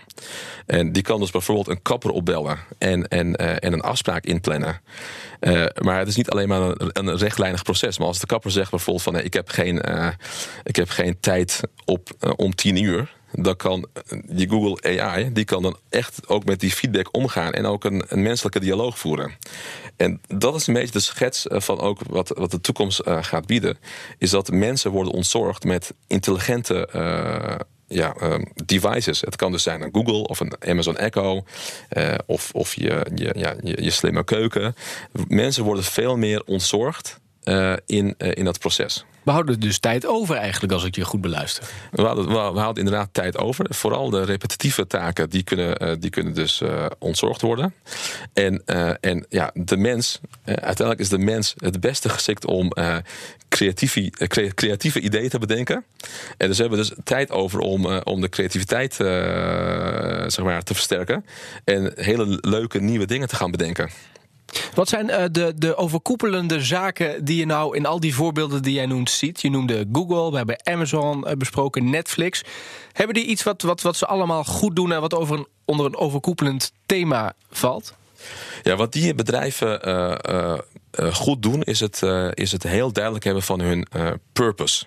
En 0.65 0.91
die 0.91 1.03
kan 1.03 1.19
dus 1.19 1.31
bijvoorbeeld 1.31 1.67
een 1.67 1.81
kapper 1.81 2.09
opbellen 2.09 2.57
en, 2.77 3.07
en, 3.07 3.35
en 3.35 3.73
een 3.73 3.81
afspraak 3.81 4.23
inplannen. 4.23 4.81
Maar 5.81 5.99
het 5.99 6.07
is 6.07 6.15
niet 6.15 6.29
alleen 6.29 6.47
maar 6.47 6.61
een, 6.77 7.17
rechtlijnig 7.17 7.63
proces. 7.63 7.97
Maar 7.97 8.07
als 8.07 8.19
de 8.19 8.25
kapper 8.25 8.51
zegt 8.51 8.69
bijvoorbeeld 8.69 9.03
van 9.03 9.19
ik, 9.19 9.33
heb 9.33 9.49
geen, 9.49 9.81
ik 10.63 10.75
heb 10.75 10.89
geen 10.89 11.19
tijd 11.19 11.61
op, 11.85 12.09
om 12.35 12.55
tien 12.55 12.83
uur. 12.83 13.13
Dan 13.31 13.55
kan 13.55 13.87
die 14.25 14.49
Google 14.49 14.99
AI, 14.99 15.33
die 15.33 15.45
kan 15.45 15.61
dan 15.61 15.77
echt 15.89 16.27
ook 16.27 16.45
met 16.45 16.59
die 16.59 16.71
feedback 16.71 17.07
omgaan 17.11 17.53
en 17.53 17.65
ook 17.65 17.83
een, 17.83 18.03
een 18.07 18.21
menselijke 18.21 18.59
dialoog 18.59 18.99
voeren. 18.99 19.31
En 19.97 20.21
dat 20.27 20.55
is 20.55 20.67
een 20.67 20.73
beetje 20.73 20.91
de 20.91 20.99
schets 20.99 21.45
van 21.49 21.79
ook 21.79 21.99
wat, 22.09 22.29
wat 22.35 22.51
de 22.51 22.61
toekomst 22.61 23.01
gaat 23.05 23.45
bieden. 23.45 23.77
Is 24.17 24.29
dat 24.29 24.51
mensen 24.51 24.91
worden 24.91 25.13
ontzorgd 25.13 25.63
met 25.63 25.93
intelligente 26.07 26.89
ja, 27.87 28.15
um, 28.21 28.51
devices. 28.65 29.21
Het 29.21 29.35
kan 29.35 29.51
dus 29.51 29.63
zijn 29.63 29.81
een 29.81 29.89
Google 29.91 30.27
of 30.27 30.39
een 30.39 30.53
Amazon 30.67 30.97
Echo 30.97 31.43
of, 32.25 32.51
of 32.53 32.73
je, 32.73 33.05
je, 33.15 33.33
ja, 33.37 33.55
je, 33.61 33.89
slimme 33.89 34.23
keuken. 34.23 34.75
Mensen 35.27 35.63
worden 35.63 35.83
veel 35.83 36.17
meer 36.17 36.43
ontzorgd 36.45 37.19
uh, 37.45 37.73
in, 37.85 38.15
uh, 38.17 38.31
in 38.33 38.45
dat 38.45 38.59
proces. 38.59 39.05
We 39.23 39.31
houden 39.31 39.59
dus 39.59 39.79
tijd 39.79 40.05
over 40.05 40.35
eigenlijk, 40.35 40.73
als 40.73 40.83
ik 40.83 40.95
je 40.95 41.05
goed 41.05 41.21
beluister. 41.21 41.63
We 41.91 42.01
houden, 42.01 42.27
we 42.27 42.59
houden 42.59 42.83
inderdaad 42.83 43.09
tijd 43.11 43.37
over. 43.37 43.65
Vooral 43.69 44.09
de 44.09 44.23
repetitieve 44.23 44.87
taken, 44.87 45.29
die 45.29 45.43
kunnen, 45.43 45.99
die 45.99 46.09
kunnen 46.09 46.33
dus 46.33 46.61
uh, 46.61 46.85
ontzorgd 46.99 47.41
worden. 47.41 47.73
En, 48.33 48.61
uh, 48.65 48.91
en 48.99 49.25
ja, 49.29 49.51
de 49.53 49.77
mens, 49.77 50.19
uh, 50.23 50.55
uiteindelijk 50.55 50.99
is 50.99 51.09
de 51.09 51.17
mens 51.17 51.53
het 51.57 51.79
beste 51.79 52.09
geschikt 52.09 52.45
om 52.45 52.71
creatieve, 53.49 54.11
creatieve 54.55 54.99
ideeën 54.99 55.29
te 55.29 55.39
bedenken. 55.39 55.85
En 56.37 56.47
dus 56.47 56.55
we 56.55 56.61
hebben 56.61 56.79
dus 56.79 56.93
tijd 57.03 57.31
over 57.31 57.59
om, 57.59 57.85
om 57.85 58.21
de 58.21 58.29
creativiteit 58.29 58.93
zeg 58.93 60.43
maar, 60.43 60.63
te 60.63 60.73
versterken. 60.73 61.25
En 61.63 61.91
hele 61.95 62.37
leuke 62.41 62.79
nieuwe 62.79 63.05
dingen 63.05 63.27
te 63.27 63.35
gaan 63.35 63.51
bedenken. 63.51 63.89
Wat 64.73 64.89
zijn 64.89 65.09
uh, 65.09 65.23
de, 65.31 65.53
de 65.55 65.75
overkoepelende 65.75 66.61
zaken 66.61 67.25
die 67.25 67.37
je 67.37 67.45
nou 67.45 67.75
in 67.75 67.85
al 67.85 67.99
die 67.99 68.15
voorbeelden 68.15 68.61
die 68.61 68.73
jij 68.73 68.85
noemt 68.85 69.09
ziet? 69.09 69.41
Je 69.41 69.49
noemde 69.49 69.85
Google, 69.91 70.31
we 70.31 70.37
hebben 70.37 70.65
Amazon 70.65 71.25
uh, 71.27 71.33
besproken, 71.33 71.89
Netflix. 71.89 72.43
Hebben 72.91 73.15
die 73.15 73.25
iets 73.25 73.43
wat, 73.43 73.61
wat, 73.61 73.81
wat 73.81 73.95
ze 73.95 74.05
allemaal 74.05 74.43
goed 74.43 74.75
doen 74.75 74.91
en 74.91 75.01
wat 75.01 75.13
over 75.13 75.37
een, 75.37 75.47
onder 75.65 75.85
een 75.85 75.95
overkoepelend 75.95 76.71
thema 76.85 77.33
valt? 77.49 77.93
Ja, 78.63 78.75
wat 78.75 78.93
die 78.93 79.15
bedrijven 79.15 79.89
uh, 79.89 80.57
goed 81.13 81.41
doen, 81.41 81.63
is 81.63 81.79
het, 81.79 82.01
is 82.33 82.51
het 82.51 82.63
heel 82.63 82.91
duidelijk 82.91 83.23
hebben 83.23 83.43
van 83.43 83.59
hun 83.59 83.87
purpose. 84.33 84.85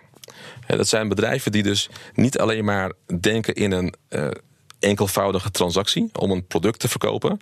dat 0.67 0.89
zijn 0.89 1.09
bedrijven 1.09 1.53
die 1.53 1.63
dus 1.63 1.89
niet 2.15 2.39
alleen 2.39 2.65
maar 2.65 2.93
denken 3.21 3.55
in 3.55 3.73
een 3.73 3.95
enkelvoudige 4.81 5.51
transactie 5.51 6.11
om 6.13 6.31
een 6.31 6.47
product 6.47 6.81
te 6.81 6.89
verkopen. 6.89 7.41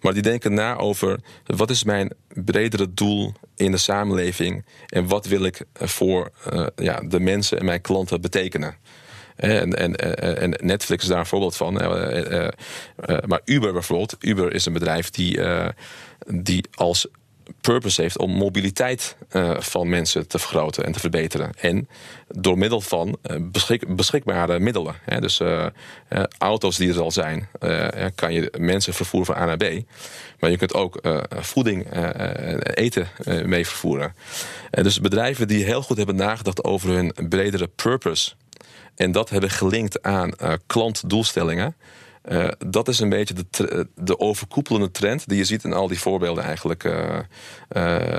Maar 0.00 0.12
die 0.12 0.22
denken 0.22 0.54
na 0.54 0.76
over 0.76 1.20
wat 1.44 1.70
is 1.70 1.84
mijn 1.84 2.12
bredere 2.28 2.94
doel 2.94 3.32
in 3.56 3.70
de 3.70 3.76
samenleving 3.76 4.64
en 4.86 5.06
wat 5.06 5.26
wil 5.26 5.44
ik 5.44 5.64
voor 5.74 6.30
uh, 6.52 6.66
ja, 6.76 7.00
de 7.00 7.20
mensen 7.20 7.58
en 7.58 7.64
mijn 7.64 7.80
klanten 7.80 8.20
betekenen. 8.20 8.76
En, 9.36 9.74
en, 9.74 9.96
en 10.36 10.54
Netflix 10.66 11.02
is 11.02 11.08
daar 11.08 11.18
een 11.18 11.26
voorbeeld 11.26 11.56
van. 11.56 11.74
Maar 13.26 13.40
Uber 13.44 13.72
bijvoorbeeld. 13.72 14.16
Uber 14.20 14.54
is 14.54 14.66
een 14.66 14.72
bedrijf 14.72 15.10
die, 15.10 15.40
die 16.26 16.64
als 16.74 17.06
purpose 17.60 18.00
heeft 18.00 18.18
om 18.18 18.30
mobiliteit 18.30 19.16
uh, 19.32 19.60
van 19.60 19.88
mensen 19.88 20.28
te 20.28 20.38
vergroten 20.38 20.84
en 20.84 20.92
te 20.92 21.00
verbeteren. 21.00 21.52
En 21.60 21.88
door 22.28 22.58
middel 22.58 22.80
van 22.80 23.18
beschik 23.40 23.96
beschikbare 23.96 24.58
middelen. 24.58 24.94
Hè, 25.04 25.20
dus 25.20 25.40
uh, 25.40 25.66
auto's 26.38 26.76
die 26.76 26.92
er 26.92 27.00
al 27.00 27.10
zijn, 27.10 27.48
kan 28.14 28.32
je 28.32 28.52
mensen 28.58 28.94
vervoeren 28.94 29.34
van 29.34 29.42
A 29.42 29.44
naar 29.44 29.56
B. 29.56 29.64
Maar 30.38 30.50
je 30.50 30.56
kunt 30.56 30.74
ook 30.74 31.00
voeding, 31.28 31.86
eten 32.74 33.08
mee 33.44 33.66
vervoeren. 33.66 34.14
dus 34.70 35.00
bedrijven 35.00 35.48
die 35.48 35.64
heel 35.64 35.82
goed 35.82 35.96
hebben 35.96 36.16
nagedacht 36.16 36.64
over 36.64 36.90
hun 36.90 37.14
bredere 37.28 37.66
purpose. 37.66 38.32
En 38.94 39.12
dat 39.12 39.30
hebben 39.30 39.50
gelinkt 39.50 40.02
aan 40.02 40.32
klantdoelstellingen 40.66 41.76
uh, 42.28 42.48
dat 42.66 42.88
is 42.88 42.98
een 42.98 43.08
beetje 43.08 43.34
de, 43.34 43.88
de, 43.94 44.18
overkoepelende 44.18 44.90
trend 44.90 45.28
die 45.28 45.38
je 45.38 45.44
ziet 45.44 45.64
in 45.64 45.72
al 45.72 45.88
die 45.88 45.98
voorbeelden 45.98 46.44
eigenlijk. 46.44 46.84
Uh, 46.84 46.92
uh, 46.92 47.18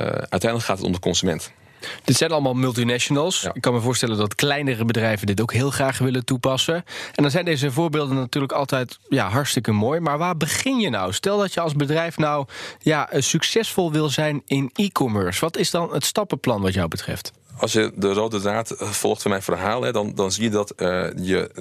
uiteindelijk 0.10 0.63
gaat 0.63 0.78
het 0.78 0.86
om 0.86 0.91
de 0.91 1.00
consument. 1.00 1.52
Dit 2.04 2.15
zijn 2.15 2.32
allemaal 2.32 2.54
multinationals. 2.54 3.41
Ja. 3.41 3.54
Ik 3.54 3.62
kan 3.62 3.74
me 3.74 3.80
voorstellen 3.80 4.17
dat 4.17 4.36
kleinere 4.36 4.86
bedrijven 4.86 5.28
dit 5.28 5.41
ook 5.41 5.54
heel 5.54 5.70
graag 5.70 5.98
willen 5.98 6.26
toepassen. 6.26 6.76
En 7.15 7.22
dan 7.22 7.32
zijn 7.32 7.46
deze 7.46 7.72
voorbeelden 7.72 8.15
natuurlijk 8.15 8.54
altijd 8.54 9.00
ja, 9.10 9.30
hartstikke 9.30 9.72
mooi. 9.72 10.00
Maar 10.00 10.17
waar 10.17 10.38
begin 10.38 10.80
je 10.80 10.89
nou? 10.89 11.13
Stel 11.13 11.38
dat 11.38 11.54
je 11.54 11.60
als 11.60 11.74
bedrijf 11.74 12.17
nou 12.17 12.46
ja, 12.80 13.10
succesvol 13.12 13.91
wil 13.91 14.10
zijn 14.10 14.41
in 14.46 14.70
e-commerce. 14.74 15.39
Wat 15.39 15.58
is 15.58 15.72
dan 15.72 15.93
het 15.93 16.06
stappenplan 16.06 16.62
wat 16.62 16.74
jou 16.74 16.88
betreft? 16.88 17.32
Als 17.58 17.74
je 17.74 17.91
de 17.96 18.13
rode 18.13 18.39
draad 18.39 18.72
eh, 18.72 18.89
volgt 18.89 19.22
van 19.22 19.32
mijn 19.32 19.43
verhaal, 19.43 19.82
hè, 19.82 19.91
dan, 19.91 20.15
dan 20.15 20.32
zie 20.32 20.43
je 20.43 20.50
dat 20.50 20.74
uh, 20.78 21.08
je 21.15 21.52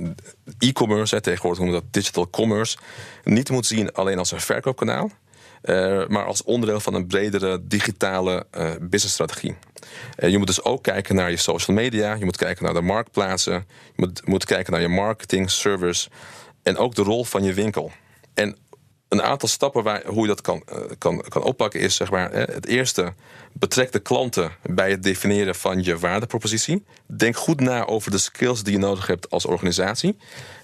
e-commerce, 0.59 1.21
tegenwoordig 1.21 1.61
noemen 1.61 1.79
we 1.79 1.85
dat 1.85 1.93
digital 1.93 2.31
commerce, 2.31 2.77
niet 3.25 3.51
moet 3.51 3.67
zien 3.67 3.93
alleen 3.93 4.19
als 4.19 4.31
een 4.31 4.41
verkoopkanaal. 4.41 5.11
maar 6.09 6.25
als 6.25 6.43
onderdeel 6.43 6.81
van 6.81 6.95
een 6.95 7.07
bredere 7.07 7.67
digitale 7.67 8.47
businessstrategie. 8.81 9.57
je 10.17 10.39
moet 10.39 10.47
dus 10.47 10.63
ook 10.63 10.83
kijken 10.83 11.15
naar 11.15 11.31
je 11.31 11.37
social 11.37 11.77
media, 11.77 12.15
je 12.15 12.25
moet 12.25 12.37
kijken 12.37 12.65
naar 12.65 12.75
de 12.75 12.81
marktplaatsen, 12.81 13.53
je 13.55 13.93
moet, 13.97 14.27
moet 14.27 14.45
kijken 14.45 14.73
naar 14.73 14.81
je 14.81 14.89
marketing, 14.89 15.51
service 15.51 16.09
en 16.63 16.77
ook 16.77 16.95
de 16.95 17.03
rol 17.03 17.25
van 17.25 17.45
je 17.45 17.55
winkel. 17.55 17.93
En 18.35 18.57
een 19.09 19.23
aantal 19.23 19.49
stappen 19.49 19.83
waar, 19.83 20.03
hoe 20.07 20.23
je 20.23 20.29
dat 20.29 20.41
kan, 20.41 20.63
uh, 20.73 20.79
kan, 20.99 21.25
kan 21.29 21.43
oppakken 21.43 21.81
is 21.81 21.97
zeg 21.97 22.11
maar, 22.11 22.33
het 22.33 22.67
eerste, 22.67 23.13
betrek 23.53 23.93
de 23.93 23.99
klanten 23.99 24.51
bij 24.63 24.91
het 24.91 25.03
definiëren 25.03 25.55
van 25.55 25.83
je 25.83 25.99
waardepropositie. 25.99 26.85
Denk 27.07 27.37
goed 27.37 27.61
na 27.61 27.87
over 27.87 28.11
de 28.11 28.19
skills 28.19 28.63
die 28.63 28.73
je 28.73 28.79
nodig 28.79 29.07
hebt 29.07 29.31
als 29.31 29.47
organisatie. 29.47 30.17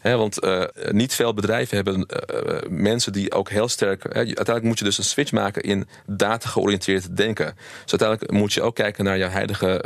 want 0.03 0.45
uh, 0.45 0.65
niet 0.91 1.15
veel 1.15 1.35
bedrijven 1.35 1.77
hebben 1.77 2.07
uh, 2.07 2.57
mensen 2.69 3.13
die 3.13 3.33
ook 3.33 3.51
heel 3.51 3.69
sterk. 3.69 4.05
uiteindelijk 4.15 4.65
moet 4.65 4.79
je 4.79 4.85
dus 4.85 4.99
een 4.99 5.05
switch 5.05 5.33
maken 5.33 5.63
in 5.63 5.89
data 6.07 6.49
georiënteerd 6.49 7.17
denken. 7.17 7.55
Dus 7.83 8.01
uiteindelijk 8.01 8.31
moet 8.31 8.53
je 8.53 8.63
ook 8.63 8.75
kijken 8.75 9.05
naar 9.05 9.19
je 9.19 9.25
huidige 9.25 9.81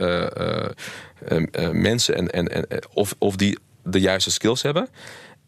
mensen 1.73 2.14
en, 2.14 2.31
en, 2.31 2.49
en 2.49 2.83
of, 2.92 3.14
of 3.19 3.37
die 3.37 3.59
de 3.83 4.01
juiste 4.01 4.31
skills 4.31 4.62
hebben. 4.62 4.88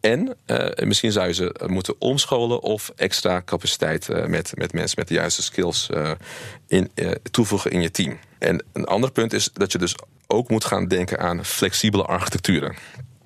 En 0.00 0.36
uh, 0.46 0.86
misschien 0.86 1.12
zou 1.12 1.26
je 1.26 1.34
ze 1.34 1.54
moeten 1.66 1.94
omscholen 1.98 2.60
of 2.62 2.92
extra 2.96 3.42
capaciteit 3.42 4.08
uh, 4.08 4.26
met, 4.26 4.52
met 4.56 4.72
mensen 4.72 4.98
met 4.98 5.08
de 5.08 5.14
juiste 5.14 5.42
skills 5.42 5.88
uh, 5.94 6.10
in, 6.66 6.90
toevoegen 7.30 7.70
in 7.70 7.80
je 7.80 7.90
team. 7.90 8.18
En 8.38 8.64
een 8.72 8.84
ander 8.84 9.12
punt 9.12 9.32
is 9.32 9.50
dat 9.52 9.72
je 9.72 9.78
dus 9.78 9.94
ook 10.26 10.50
moet 10.50 10.64
gaan 10.64 10.88
denken 10.88 11.18
aan 11.18 11.44
flexibele 11.44 12.02
architecturen. 12.02 12.76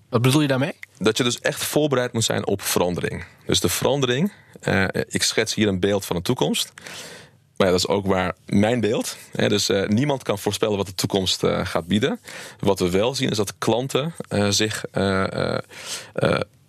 Wat 0.08 0.22
bedoel 0.22 0.40
je 0.40 0.48
daarmee? 0.48 0.74
Dat 0.98 1.16
je 1.16 1.22
dus 1.22 1.40
echt 1.40 1.64
voorbereid 1.64 2.12
moet 2.12 2.24
zijn 2.24 2.46
op 2.46 2.62
verandering. 2.62 3.24
Dus 3.46 3.60
de 3.60 3.68
verandering, 3.68 4.32
ik 5.08 5.22
schets 5.22 5.54
hier 5.54 5.68
een 5.68 5.80
beeld 5.80 6.04
van 6.04 6.16
de 6.16 6.22
toekomst. 6.22 6.72
Maar 7.56 7.66
ja, 7.66 7.72
dat 7.72 7.88
is 7.88 7.88
ook 7.88 8.06
waar 8.06 8.34
mijn 8.46 8.80
beeld. 8.80 9.16
Hè, 9.32 9.48
dus 9.48 9.70
uh, 9.70 9.86
niemand 9.86 10.22
kan 10.22 10.38
voorspellen 10.38 10.76
wat 10.76 10.86
de 10.86 10.94
toekomst 10.94 11.42
uh, 11.42 11.66
gaat 11.66 11.86
bieden. 11.86 12.20
Wat 12.58 12.78
we 12.78 12.90
wel 12.90 13.14
zien 13.14 13.30
is 13.30 13.36
dat 13.36 13.58
klanten 13.58 14.14
uh, 14.28 14.46
zich 14.50 14.84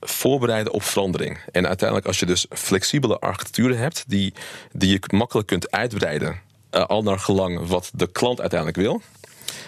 voorbereiden 0.05 0.73
op 0.73 0.83
verandering. 0.83 1.37
En 1.51 1.67
uiteindelijk, 1.67 2.07
als 2.07 2.19
je 2.19 2.25
dus 2.25 2.45
flexibele 2.49 3.19
architecturen 3.19 3.77
hebt, 3.77 4.03
die, 4.07 4.33
die 4.71 4.89
je 4.89 4.99
makkelijk 5.11 5.47
kunt 5.47 5.71
uitbreiden, 5.71 6.39
uh, 6.71 6.85
al 6.85 7.03
naar 7.03 7.19
gelang 7.19 7.67
wat 7.67 7.91
de 7.93 8.07
klant 8.07 8.41
uiteindelijk 8.41 8.79
wil, 8.79 9.01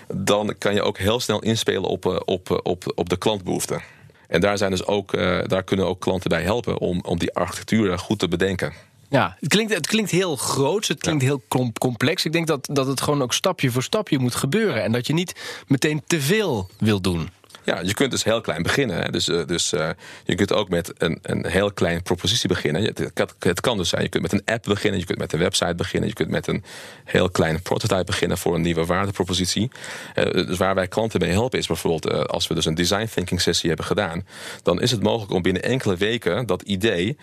dan 0.07 0.55
kan 0.57 0.73
je 0.73 0.81
ook 0.81 0.97
heel 0.97 1.19
snel 1.19 1.41
inspelen 1.41 1.89
op, 1.89 2.05
uh, 2.05 2.19
op, 2.25 2.49
uh, 2.49 2.57
op, 2.63 2.91
op 2.95 3.09
de 3.09 3.17
klantbehoeften. 3.17 3.81
En 4.27 4.41
daar, 4.41 4.57
zijn 4.57 4.71
dus 4.71 4.85
ook, 4.85 5.11
daar 5.47 5.63
kunnen 5.63 5.87
ook 5.87 6.01
klanten 6.01 6.29
bij 6.29 6.43
helpen 6.43 6.77
om, 6.77 7.01
om 7.01 7.19
die 7.19 7.33
architecturen 7.33 7.99
goed 7.99 8.19
te 8.19 8.27
bedenken. 8.27 8.73
Ja, 9.09 9.37
het 9.39 9.49
klinkt, 9.49 9.73
het 9.73 9.87
klinkt 9.87 10.11
heel 10.11 10.35
groot, 10.35 10.87
het 10.87 10.99
klinkt 10.99 11.23
heel 11.23 11.41
complex. 11.79 12.25
Ik 12.25 12.31
denk 12.31 12.47
dat, 12.47 12.67
dat 12.71 12.87
het 12.87 13.01
gewoon 13.01 13.21
ook 13.21 13.33
stapje 13.33 13.71
voor 13.71 13.83
stapje 13.83 14.19
moet 14.19 14.35
gebeuren. 14.35 14.83
En 14.83 14.91
dat 14.91 15.07
je 15.07 15.13
niet 15.13 15.63
meteen 15.67 16.03
te 16.07 16.21
veel 16.21 16.69
wil 16.77 17.01
doen. 17.01 17.29
Ja, 17.65 17.79
je 17.81 17.93
kunt 17.93 18.11
dus 18.11 18.23
heel 18.23 18.41
klein 18.41 18.63
beginnen. 18.63 19.03
Hè. 19.03 19.11
Dus, 19.11 19.29
uh, 19.29 19.45
dus 19.45 19.73
uh, 19.73 19.89
je 20.23 20.35
kunt 20.35 20.53
ook 20.53 20.69
met 20.69 20.93
een, 20.97 21.19
een 21.21 21.45
heel 21.47 21.71
klein 21.71 22.01
propositie 22.01 22.47
beginnen. 22.47 22.83
Het, 22.83 23.11
het, 23.39 23.61
kan 23.61 23.77
dus 23.77 23.89
zijn, 23.89 24.03
je 24.03 24.09
kunt 24.09 24.23
met 24.23 24.33
een 24.33 24.41
app 24.45 24.63
beginnen, 24.63 24.99
je 24.99 25.05
kunt 25.05 25.19
met 25.19 25.33
een 25.33 25.39
website 25.39 25.75
beginnen, 25.75 26.09
je 26.09 26.15
kunt 26.15 26.29
met 26.29 26.47
een 26.47 26.63
heel 27.03 27.29
klein 27.29 27.61
prototype 27.61 28.03
beginnen 28.03 28.37
voor 28.37 28.55
een 28.55 28.61
nieuwe 28.61 28.85
waardepropositie. 28.85 29.71
Uh, 30.15 30.31
dus 30.31 30.57
waar 30.57 30.75
wij 30.75 30.87
klanten 30.87 31.19
mee 31.19 31.31
helpen 31.31 31.59
is 31.59 31.67
bijvoorbeeld 31.67 32.27
als 32.27 32.47
we 32.47 32.53
dus 32.53 32.65
een 32.65 32.75
design 32.75 33.07
thinking 33.13 33.41
sessie 33.41 33.67
hebben 33.67 33.85
gedaan, 33.85 34.25
dan 34.63 34.81
is 34.81 34.91
het 34.91 35.03
mogelijk 35.03 35.31
om 35.31 35.41
binnen 35.41 35.63
enkele 35.63 35.95
weken 35.95 36.45
dat 36.45 36.61
idee 36.61 37.17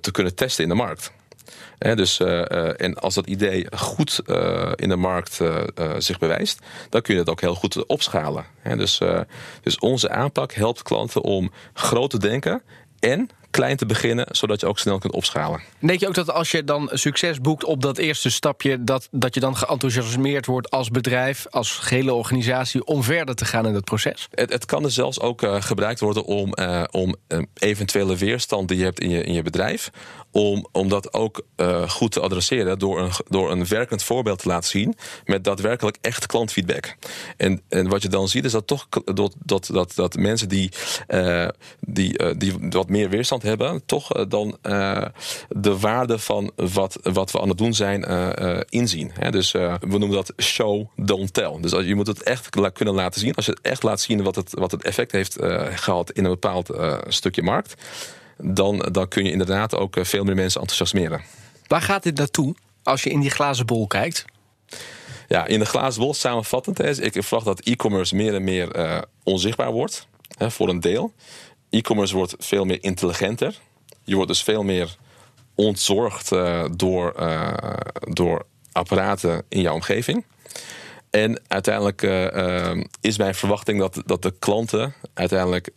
te 0.00 0.10
kunnen 0.12 0.34
testen 0.34 0.62
in 0.62 0.68
de 0.68 0.76
markt 0.76 1.12
dus, 1.78 2.20
uh, 2.20 2.80
en 2.80 2.94
als 2.94 3.14
dat 3.14 3.26
idee 3.26 3.66
goed 3.76 4.20
uh, 4.26 4.72
in 4.74 4.88
de 4.88 4.96
markt 4.96 5.40
zich 5.98 6.18
bewijst, 6.18 6.60
dan 6.88 7.02
kun 7.02 7.14
je 7.14 7.20
dat 7.20 7.30
ook 7.30 7.40
heel 7.40 7.54
goed 7.54 7.86
opschalen. 7.86 8.44
dus, 8.76 9.00
dus 9.62 9.78
onze 9.78 10.10
aanpak 10.10 10.52
helpt 10.52 10.82
klanten 10.82 11.22
om 11.22 11.50
groot 11.72 12.10
te 12.10 12.18
denken 12.18 12.62
en 12.98 13.30
klein 13.50 13.76
te 13.76 13.86
beginnen, 13.86 14.26
zodat 14.30 14.60
je 14.60 14.66
ook 14.66 14.78
snel 14.78 14.98
kunt 14.98 15.12
opschalen. 15.12 15.60
Denk 15.78 16.00
je 16.00 16.08
ook 16.08 16.14
dat 16.14 16.30
als 16.30 16.50
je 16.50 16.64
dan 16.64 16.90
succes 16.92 17.40
boekt 17.40 17.64
op 17.64 17.82
dat 17.82 17.98
eerste 17.98 18.30
stapje, 18.30 18.84
dat, 18.84 19.08
dat 19.10 19.34
je 19.34 19.40
dan 19.40 19.56
geenthousiasmeerd 19.56 20.46
wordt 20.46 20.70
als 20.70 20.88
bedrijf, 20.88 21.46
als 21.50 21.70
gehele 21.70 22.12
organisatie, 22.12 22.84
om 22.84 23.02
verder 23.02 23.34
te 23.34 23.44
gaan 23.44 23.66
in 23.66 23.74
het 23.74 23.84
proces? 23.84 24.28
Het, 24.30 24.52
het 24.52 24.64
kan 24.64 24.82
dus 24.82 24.94
zelfs 24.94 25.20
ook 25.20 25.42
uh, 25.42 25.62
gebruikt 25.62 26.00
worden 26.00 26.24
om, 26.24 26.52
uh, 26.60 26.84
om 26.90 27.14
uh, 27.28 27.42
eventuele 27.54 28.16
weerstand 28.16 28.68
die 28.68 28.78
je 28.78 28.84
hebt 28.84 29.00
in 29.00 29.10
je, 29.10 29.22
in 29.22 29.32
je 29.32 29.42
bedrijf, 29.42 29.90
om, 30.30 30.66
om 30.72 30.88
dat 30.88 31.14
ook 31.14 31.46
goed 31.88 32.12
te 32.12 32.20
adresseren 32.20 32.78
door 32.78 33.00
een, 33.00 33.10
door 33.28 33.50
een 33.50 33.66
werkend 33.66 34.02
voorbeeld 34.02 34.38
te 34.38 34.48
laten 34.48 34.70
zien 34.70 34.94
met 35.24 35.44
daadwerkelijk 35.44 35.96
echt 36.00 36.26
klantfeedback. 36.26 36.96
En, 37.36 37.60
en 37.68 37.88
wat 37.88 38.02
je 38.02 38.08
dan 38.08 38.28
ziet 38.28 38.44
is 38.44 38.52
dat 38.52 38.66
toch 38.66 38.88
dat, 38.88 39.34
dat, 39.44 39.68
dat, 39.72 39.92
dat 39.94 40.14
mensen 40.14 40.48
die, 40.48 40.70
die, 41.80 42.36
die 42.36 42.54
wat 42.70 42.88
meer 42.88 43.08
weerstand 43.08 43.39
hebben, 43.42 43.82
toch 43.86 44.14
eh, 44.14 44.24
dan 44.28 44.56
uh, 44.62 45.04
de 45.48 45.78
waarde 45.78 46.18
van 46.18 46.52
wat, 46.56 46.98
wat 47.02 47.30
we 47.30 47.40
aan 47.40 47.48
het 47.48 47.58
doen 47.58 47.74
zijn 47.74 48.10
uh, 48.10 48.60
inzien. 48.68 49.10
Hè? 49.14 49.30
Dus 49.30 49.52
we 49.52 49.78
noemen 49.80 50.10
dat 50.10 50.32
show, 50.36 50.86
don't 50.96 51.34
tell. 51.34 51.56
Dus 51.60 51.70
je 51.70 51.94
moet 51.94 52.06
het 52.06 52.22
echt 52.22 52.48
kunnen 52.72 52.94
laten 52.94 53.20
zien. 53.20 53.34
Als 53.34 53.46
je 53.46 53.50
het 53.50 53.60
echt 53.60 53.82
laat 53.82 54.00
zien 54.00 54.22
wat 54.22 54.36
het, 54.36 54.54
wat 54.54 54.70
het 54.70 54.82
effect 54.82 55.12
heeft 55.12 55.36
gehad 55.74 56.10
in 56.10 56.24
een 56.24 56.30
bepaald 56.30 56.70
stukje 57.08 57.42
markt, 57.42 57.74
dan, 58.36 58.88
dan 58.92 59.08
kun 59.08 59.24
je 59.24 59.30
inderdaad 59.30 59.76
ook 59.76 59.96
veel 60.00 60.24
meer 60.24 60.34
mensen 60.34 60.60
enthousiasmeren. 60.60 61.22
Waar 61.66 61.82
gaat 61.82 62.02
dit 62.02 62.16
naartoe 62.16 62.54
als 62.82 63.02
je 63.02 63.10
in 63.10 63.20
die 63.20 63.30
glazen 63.30 63.66
bol 63.66 63.86
kijkt? 63.86 64.24
Ja, 65.28 65.46
in 65.46 65.58
de 65.58 65.66
glazen 65.66 66.00
bol 66.00 66.14
samenvattend. 66.14 66.78
Hè, 66.78 67.02
ik 67.02 67.12
verwacht 67.12 67.46
dat 67.46 67.60
e-commerce 67.60 68.16
meer 68.16 68.34
en 68.34 68.44
meer 68.44 69.04
onzichtbaar 69.22 69.72
wordt. 69.72 70.08
Hè, 70.38 70.50
voor 70.50 70.68
een 70.68 70.80
deel 70.80 71.12
e-commerce 71.70 72.14
wordt 72.14 72.34
veel 72.38 72.64
meer 72.64 72.78
intelligenter. 72.80 73.58
Je 74.04 74.14
wordt 74.14 74.30
dus 74.30 74.42
veel 74.42 74.62
meer 74.62 74.96
ontzorgd 75.54 76.32
uh, 76.32 76.64
door, 76.76 77.14
uh, 77.20 77.52
door 78.00 78.46
apparaten 78.72 79.44
in 79.48 79.60
jouw 79.60 79.74
omgeving. 79.74 80.24
En 81.10 81.40
uiteindelijk 81.48 82.02
uh, 82.02 82.82
is 83.00 83.18
mijn 83.18 83.34
verwachting 83.34 83.78
dat, 83.78 84.02
dat 84.06 84.22
de 84.22 84.34
klanten 84.38 84.94
uiteindelijk 85.14 85.70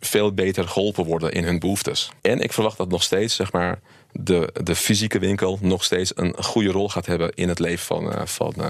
veel 0.00 0.32
beter 0.34 0.68
geholpen 0.68 1.04
worden 1.04 1.32
in 1.32 1.44
hun 1.44 1.58
behoeftes. 1.58 2.10
En 2.20 2.40
ik 2.40 2.52
verwacht 2.52 2.76
dat 2.76 2.88
nog 2.88 3.02
steeds, 3.02 3.34
zeg 3.34 3.52
maar, 3.52 3.80
de, 4.12 4.54
de 4.62 4.74
fysieke 4.74 5.18
winkel 5.18 5.58
nog 5.60 5.84
steeds 5.84 6.12
een 6.14 6.34
goede 6.38 6.70
rol 6.70 6.88
gaat 6.88 7.06
hebben 7.06 7.34
in 7.34 7.48
het 7.48 7.58
leven 7.58 7.86
van, 7.86 8.06
uh, 8.06 8.20
van, 8.24 8.54
uh, 8.58 8.66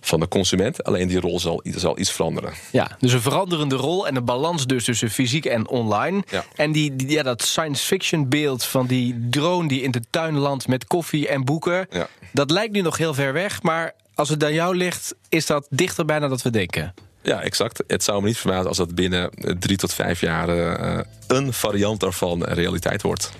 van 0.00 0.20
de 0.20 0.28
consument. 0.28 0.84
Alleen 0.84 1.08
die 1.08 1.20
rol 1.20 1.40
zal, 1.40 1.60
zal 1.64 1.98
iets 1.98 2.12
veranderen. 2.12 2.52
Ja, 2.72 2.96
dus 3.00 3.12
een 3.12 3.20
veranderende 3.20 3.76
rol 3.76 4.06
en 4.06 4.16
een 4.16 4.24
balans 4.24 4.66
dus 4.66 4.84
tussen 4.84 5.10
fysiek 5.10 5.44
en 5.44 5.68
online. 5.68 6.22
Ja. 6.30 6.44
En 6.56 6.72
die, 6.72 6.96
die, 6.96 7.10
ja, 7.10 7.22
dat 7.22 7.42
science 7.42 7.86
fiction 7.86 8.28
beeld 8.28 8.64
van 8.64 8.86
die 8.86 9.26
drone 9.30 9.68
die 9.68 9.82
in 9.82 9.90
de 9.90 10.02
tuin 10.10 10.38
landt 10.38 10.68
met 10.68 10.86
koffie 10.86 11.28
en 11.28 11.44
boeken. 11.44 11.86
Ja. 11.90 12.08
Dat 12.32 12.50
lijkt 12.50 12.72
nu 12.72 12.80
nog 12.80 12.96
heel 12.96 13.14
ver 13.14 13.32
weg, 13.32 13.62
maar 13.62 13.94
als 14.14 14.28
het 14.28 14.44
aan 14.44 14.52
jou 14.52 14.76
ligt, 14.76 15.14
is 15.28 15.46
dat 15.46 15.66
dichter 15.70 16.04
bijna 16.04 16.28
dat 16.28 16.42
we 16.42 16.50
denken. 16.50 16.94
Ja, 17.22 17.42
exact. 17.42 17.82
Het 17.86 18.04
zou 18.04 18.20
me 18.20 18.26
niet 18.26 18.38
verbazen 18.38 18.68
als 18.68 18.76
dat 18.76 18.94
binnen 18.94 19.30
drie 19.58 19.76
tot 19.76 19.94
vijf 19.94 20.20
jaar 20.20 20.48
uh, 20.48 21.00
een 21.26 21.52
variant 21.52 22.00
daarvan 22.00 22.44
realiteit 22.44 23.02
wordt. 23.02 23.30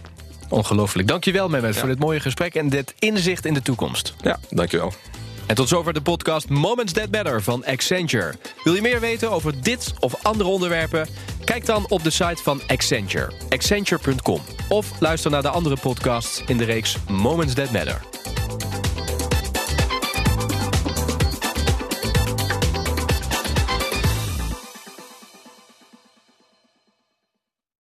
Ongelooflijk. 0.49 1.09
Dankjewel, 1.09 1.49
Mehmet, 1.49 1.75
ja. 1.75 1.81
voor 1.81 1.89
dit 1.89 1.99
mooie 1.99 2.21
gesprek 2.21 2.55
en 2.55 2.69
dit 2.69 2.95
inzicht 2.99 3.45
in 3.45 3.55
de 3.55 3.63
toekomst. 3.63 4.15
Ja, 4.23 4.39
dankjewel. 4.51 4.93
En 5.47 5.55
tot 5.55 5.69
zover 5.69 5.93
de 5.93 6.01
podcast 6.01 6.49
Moments 6.49 6.93
That 6.93 7.11
Matter 7.11 7.43
van 7.43 7.65
Accenture. 7.65 8.35
Wil 8.65 8.75
je 8.75 8.81
meer 8.81 9.01
weten 9.01 9.31
over 9.31 9.63
dit 9.63 9.95
of 10.01 10.25
andere 10.25 10.49
onderwerpen? 10.49 11.09
Kijk 11.45 11.67
dan 11.67 11.87
op 11.89 12.03
de 12.03 12.11
site 12.11 12.43
van 12.43 12.61
Accenture, 12.67 13.33
accenture.com. 13.49 14.41
Of 14.69 14.91
luister 15.01 15.31
naar 15.31 15.43
de 15.43 15.49
andere 15.49 15.77
podcasts 15.77 16.43
in 16.47 16.57
de 16.57 16.65
reeks 16.65 16.97
Moments 17.09 17.55
That 17.55 17.71
Matter. 17.71 18.01